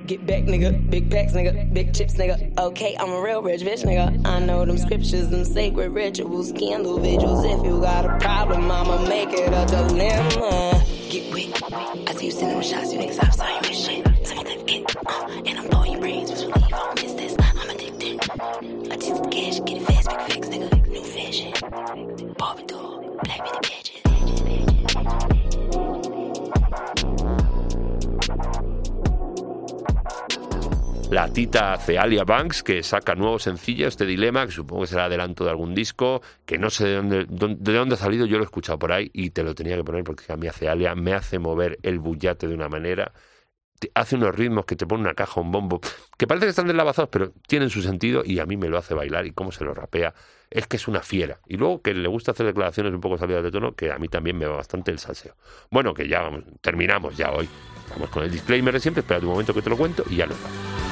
Get 0.09 0.25
back, 0.25 0.45
nigga. 0.45 0.89
Big 0.89 1.11
packs, 1.11 1.33
nigga. 1.33 1.71
Big 1.71 1.93
chips, 1.93 2.15
nigga. 2.15 2.57
Okay, 2.57 2.97
I'm 2.99 3.11
a 3.11 3.21
real 3.21 3.43
rich 3.43 3.61
bitch, 3.61 3.85
nigga. 3.85 4.25
I 4.25 4.39
know 4.39 4.65
them 4.65 4.79
scriptures, 4.79 5.29
them 5.29 5.45
sacred 5.45 5.91
rituals, 5.91 6.51
candle 6.51 6.97
vigils. 6.97 7.45
If 7.45 7.63
you 7.63 7.79
got 7.79 8.05
a 8.05 8.17
problem, 8.17 8.71
I'ma 8.71 9.07
make 9.07 9.29
it 9.29 9.53
a 9.53 9.65
dilemma. 9.67 10.83
Get 11.11 11.31
wet. 11.31 12.09
I 12.09 12.13
see 12.15 12.25
you 12.25 12.31
sending 12.31 12.55
them 12.55 12.63
shots, 12.63 12.91
you 12.91 12.97
niggas 12.97 13.23
outside 13.23 13.61
with 13.61 13.75
shit. 13.77 14.03
Tell 14.25 14.43
me 14.43 14.55
clip 14.55 14.65
get, 14.65 14.95
uh, 15.05 15.41
and 15.45 15.59
I'm 15.59 15.67
blowing 15.67 15.91
your 15.91 16.01
brains. 16.01 16.31
Just 16.31 16.51
believe 16.51 16.63
I 16.65 16.69
don't 16.69 17.03
miss 17.03 17.13
this. 17.13 17.35
I'm 17.39 17.69
addicted. 17.69 18.31
I 18.91 18.95
just 18.97 19.23
cash, 19.29 19.59
get 19.63 19.77
it 19.77 19.85
fast, 19.85 20.09
big 20.09 20.21
flex, 20.21 20.47
nigga. 20.47 20.87
New 20.87 21.03
fashion. 21.03 22.33
Barbie 22.33 22.63
doll, 22.63 23.19
black 23.23 23.43
bitty 23.45 23.59
gadget. 23.61 23.78
La 31.09 31.27
tita 31.27 31.75
Cealia 31.77 32.23
Banks, 32.23 32.61
que 32.61 32.83
saca 32.83 33.15
nuevo 33.15 33.39
sencillo, 33.39 33.87
este 33.87 34.05
dilema, 34.05 34.45
que 34.45 34.51
supongo 34.51 34.83
que 34.83 34.89
será 34.89 35.05
adelanto 35.05 35.43
de 35.43 35.49
algún 35.49 35.73
disco, 35.73 36.21
que 36.45 36.59
no 36.59 36.69
sé 36.69 36.85
de 36.85 36.95
dónde, 36.97 37.25
dónde- 37.27 37.71
de 37.71 37.77
dónde 37.77 37.95
ha 37.95 37.97
salido, 37.97 38.27
yo 38.27 38.37
lo 38.37 38.43
he 38.43 38.45
escuchado 38.45 38.77
por 38.77 38.91
ahí 38.91 39.09
y 39.11 39.31
te 39.31 39.41
lo 39.43 39.55
tenía 39.55 39.75
que 39.75 39.83
poner 39.83 40.03
porque 40.03 40.31
a 40.31 40.37
mí 40.37 40.47
Cealia 40.49 40.93
me 40.93 41.13
hace 41.13 41.39
mover 41.39 41.79
el 41.81 41.97
bullate 41.97 42.47
de 42.47 42.53
una 42.53 42.69
manera, 42.69 43.11
hace 43.95 44.17
unos 44.17 44.35
ritmos 44.35 44.65
que 44.65 44.75
te 44.75 44.85
pone 44.85 45.01
una 45.01 45.15
caja, 45.15 45.41
un 45.41 45.51
bombo, 45.51 45.81
que 46.15 46.27
parece 46.27 46.45
que 46.45 46.49
están 46.51 46.67
deslavazados, 46.67 47.09
pero 47.09 47.31
tienen 47.47 47.71
su 47.71 47.81
sentido 47.81 48.21
y 48.23 48.37
a 48.37 48.45
mí 48.45 48.55
me 48.55 48.69
lo 48.69 48.77
hace 48.77 48.93
bailar 48.93 49.25
y 49.25 49.31
cómo 49.31 49.51
se 49.51 49.63
lo 49.63 49.73
rapea, 49.73 50.13
es 50.51 50.67
que 50.67 50.77
es 50.77 50.87
una 50.87 51.01
fiera. 51.01 51.39
Y 51.47 51.57
luego 51.57 51.81
que 51.81 51.95
le 51.95 52.07
gusta 52.07 52.33
hacer 52.33 52.45
declaraciones 52.45 52.93
un 52.93 53.01
poco 53.01 53.17
salidas 53.17 53.43
de 53.43 53.49
tono, 53.49 53.73
que 53.73 53.91
a 53.91 53.97
mí 53.97 54.09
también 54.09 54.37
me 54.37 54.45
va 54.45 54.57
bastante 54.57 54.91
el 54.91 54.99
salseo. 54.99 55.35
Bueno, 55.71 55.91
que 55.95 56.07
ya 56.07 56.21
vamos, 56.21 56.43
terminamos 56.61 57.17
ya 57.17 57.31
hoy. 57.31 57.49
Vamos 57.89 58.09
con 58.11 58.21
el 58.23 58.29
disclaimer 58.29 58.75
de 58.75 58.79
siempre, 58.79 59.01
espera 59.01 59.21
un 59.21 59.25
momento 59.25 59.55
que 59.55 59.63
te 59.63 59.71
lo 59.71 59.77
cuento 59.77 60.03
y 60.07 60.17
ya 60.17 60.27
nos 60.27 60.39
vamos. 60.43 60.88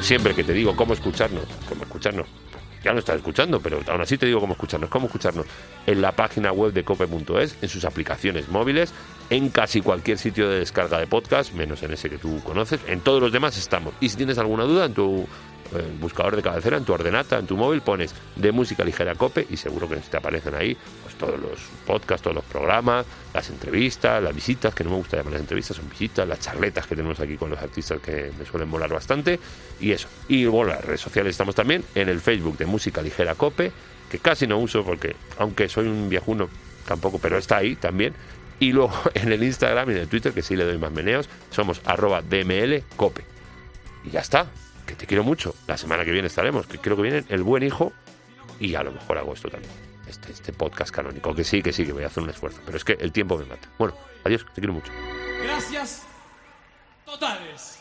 Siempre 0.00 0.34
que 0.34 0.44
te 0.44 0.52
digo, 0.52 0.76
cómo 0.76 0.94
escucharnos, 0.94 1.44
cómo 1.68 1.82
escucharnos. 1.82 2.26
Ya 2.84 2.92
no 2.92 3.00
estás 3.00 3.16
escuchando, 3.16 3.60
pero 3.60 3.80
aún 3.88 4.00
así 4.00 4.16
te 4.16 4.26
digo 4.26 4.40
cómo 4.40 4.52
escucharnos. 4.52 4.88
Cómo 4.88 5.06
escucharnos 5.06 5.46
en 5.86 6.00
la 6.00 6.12
página 6.12 6.52
web 6.52 6.72
de 6.72 6.84
cope.es, 6.84 7.56
en 7.60 7.68
sus 7.68 7.84
aplicaciones 7.84 8.48
móviles, 8.48 8.92
en 9.30 9.48
casi 9.48 9.80
cualquier 9.80 10.16
sitio 10.16 10.48
de 10.48 10.60
descarga 10.60 10.98
de 10.98 11.06
podcast, 11.08 11.52
menos 11.54 11.82
en 11.82 11.92
ese 11.92 12.08
que 12.08 12.18
tú 12.18 12.40
conoces. 12.44 12.80
En 12.86 13.00
todos 13.00 13.20
los 13.20 13.32
demás 13.32 13.58
estamos. 13.58 13.94
Y 14.00 14.08
si 14.08 14.16
tienes 14.16 14.38
alguna 14.38 14.64
duda, 14.64 14.86
en 14.86 14.94
tu 14.94 15.26
eh, 15.74 15.84
buscador 16.00 16.36
de 16.36 16.42
cabecera, 16.42 16.76
en 16.76 16.84
tu 16.84 16.92
ordenata, 16.92 17.38
en 17.38 17.46
tu 17.46 17.56
móvil, 17.56 17.82
pones 17.82 18.14
de 18.36 18.52
música 18.52 18.84
ligera 18.84 19.14
cope 19.14 19.46
y 19.50 19.56
seguro 19.56 19.88
que 19.88 19.96
te 19.96 20.16
aparecen 20.16 20.54
ahí 20.54 20.76
pues 21.02 21.14
todos 21.16 21.38
los 21.38 21.58
podcasts, 21.86 22.22
todos 22.22 22.36
los 22.36 22.44
programas, 22.44 23.04
las 23.34 23.50
entrevistas, 23.50 24.22
las 24.22 24.34
visitas, 24.34 24.74
que 24.74 24.84
no 24.84 24.90
me 24.90 24.96
gusta 24.96 25.18
llamar 25.18 25.34
las 25.34 25.42
entrevistas, 25.42 25.76
son 25.76 25.88
visitas, 25.90 26.26
las 26.26 26.40
charletas 26.40 26.86
que 26.86 26.96
tenemos 26.96 27.20
aquí 27.20 27.36
con 27.36 27.50
los 27.50 27.58
artistas 27.58 28.00
que 28.00 28.32
me 28.38 28.46
suelen 28.46 28.68
molar 28.68 28.90
bastante 28.90 29.38
y 29.80 29.92
eso. 29.92 30.08
Y 30.28 30.46
bueno, 30.46 30.72
las 30.72 30.84
redes 30.84 31.00
sociales 31.00 31.32
estamos 31.32 31.54
también 31.54 31.84
en 31.94 32.08
el 32.08 32.20
Facebook 32.20 32.56
de 32.56 32.66
Música 32.66 33.02
Ligera 33.02 33.34
Cope, 33.34 33.72
que 34.10 34.18
casi 34.18 34.46
no 34.46 34.58
uso 34.58 34.84
porque, 34.84 35.16
aunque 35.38 35.68
soy 35.68 35.86
un 35.86 36.08
viejuno, 36.08 36.48
tampoco, 36.86 37.18
pero 37.18 37.38
está 37.38 37.58
ahí 37.58 37.76
también. 37.76 38.14
Y 38.60 38.72
luego 38.72 38.92
en 39.14 39.32
el 39.32 39.42
Instagram 39.42 39.90
y 39.90 39.92
en 39.92 39.98
el 39.98 40.08
Twitter, 40.08 40.32
que 40.32 40.42
sí 40.42 40.56
le 40.56 40.64
doy 40.64 40.78
más 40.78 40.92
meneos, 40.92 41.28
somos 41.50 41.80
arroba 41.84 42.22
DML 42.22 42.82
Cope. 42.96 43.24
Y 44.04 44.10
ya 44.10 44.20
está, 44.20 44.50
que 44.88 44.94
te 44.94 45.06
quiero 45.06 45.22
mucho. 45.22 45.54
La 45.66 45.76
semana 45.76 46.04
que 46.04 46.10
viene 46.10 46.26
estaremos, 46.26 46.66
que 46.66 46.78
creo 46.78 46.96
que 46.96 47.02
viene 47.02 47.24
El 47.28 47.42
Buen 47.42 47.62
Hijo 47.62 47.92
y 48.58 48.74
a 48.74 48.82
lo 48.82 48.90
mejor 48.90 49.18
hago 49.18 49.34
esto 49.34 49.48
también. 49.50 49.70
Este, 50.08 50.32
este 50.32 50.54
podcast 50.54 50.90
canónico, 50.90 51.34
que 51.34 51.44
sí, 51.44 51.62
que 51.62 51.72
sí, 51.72 51.84
que 51.84 51.92
voy 51.92 52.02
a 52.02 52.06
hacer 52.06 52.22
un 52.22 52.30
esfuerzo, 52.30 52.62
pero 52.64 52.78
es 52.78 52.84
que 52.84 52.94
el 52.94 53.12
tiempo 53.12 53.36
me 53.36 53.44
mata. 53.44 53.68
Bueno, 53.78 53.94
adiós, 54.24 54.46
te 54.54 54.60
quiero 54.62 54.72
mucho. 54.72 54.90
Gracias 55.42 56.02
totales. 57.04 57.78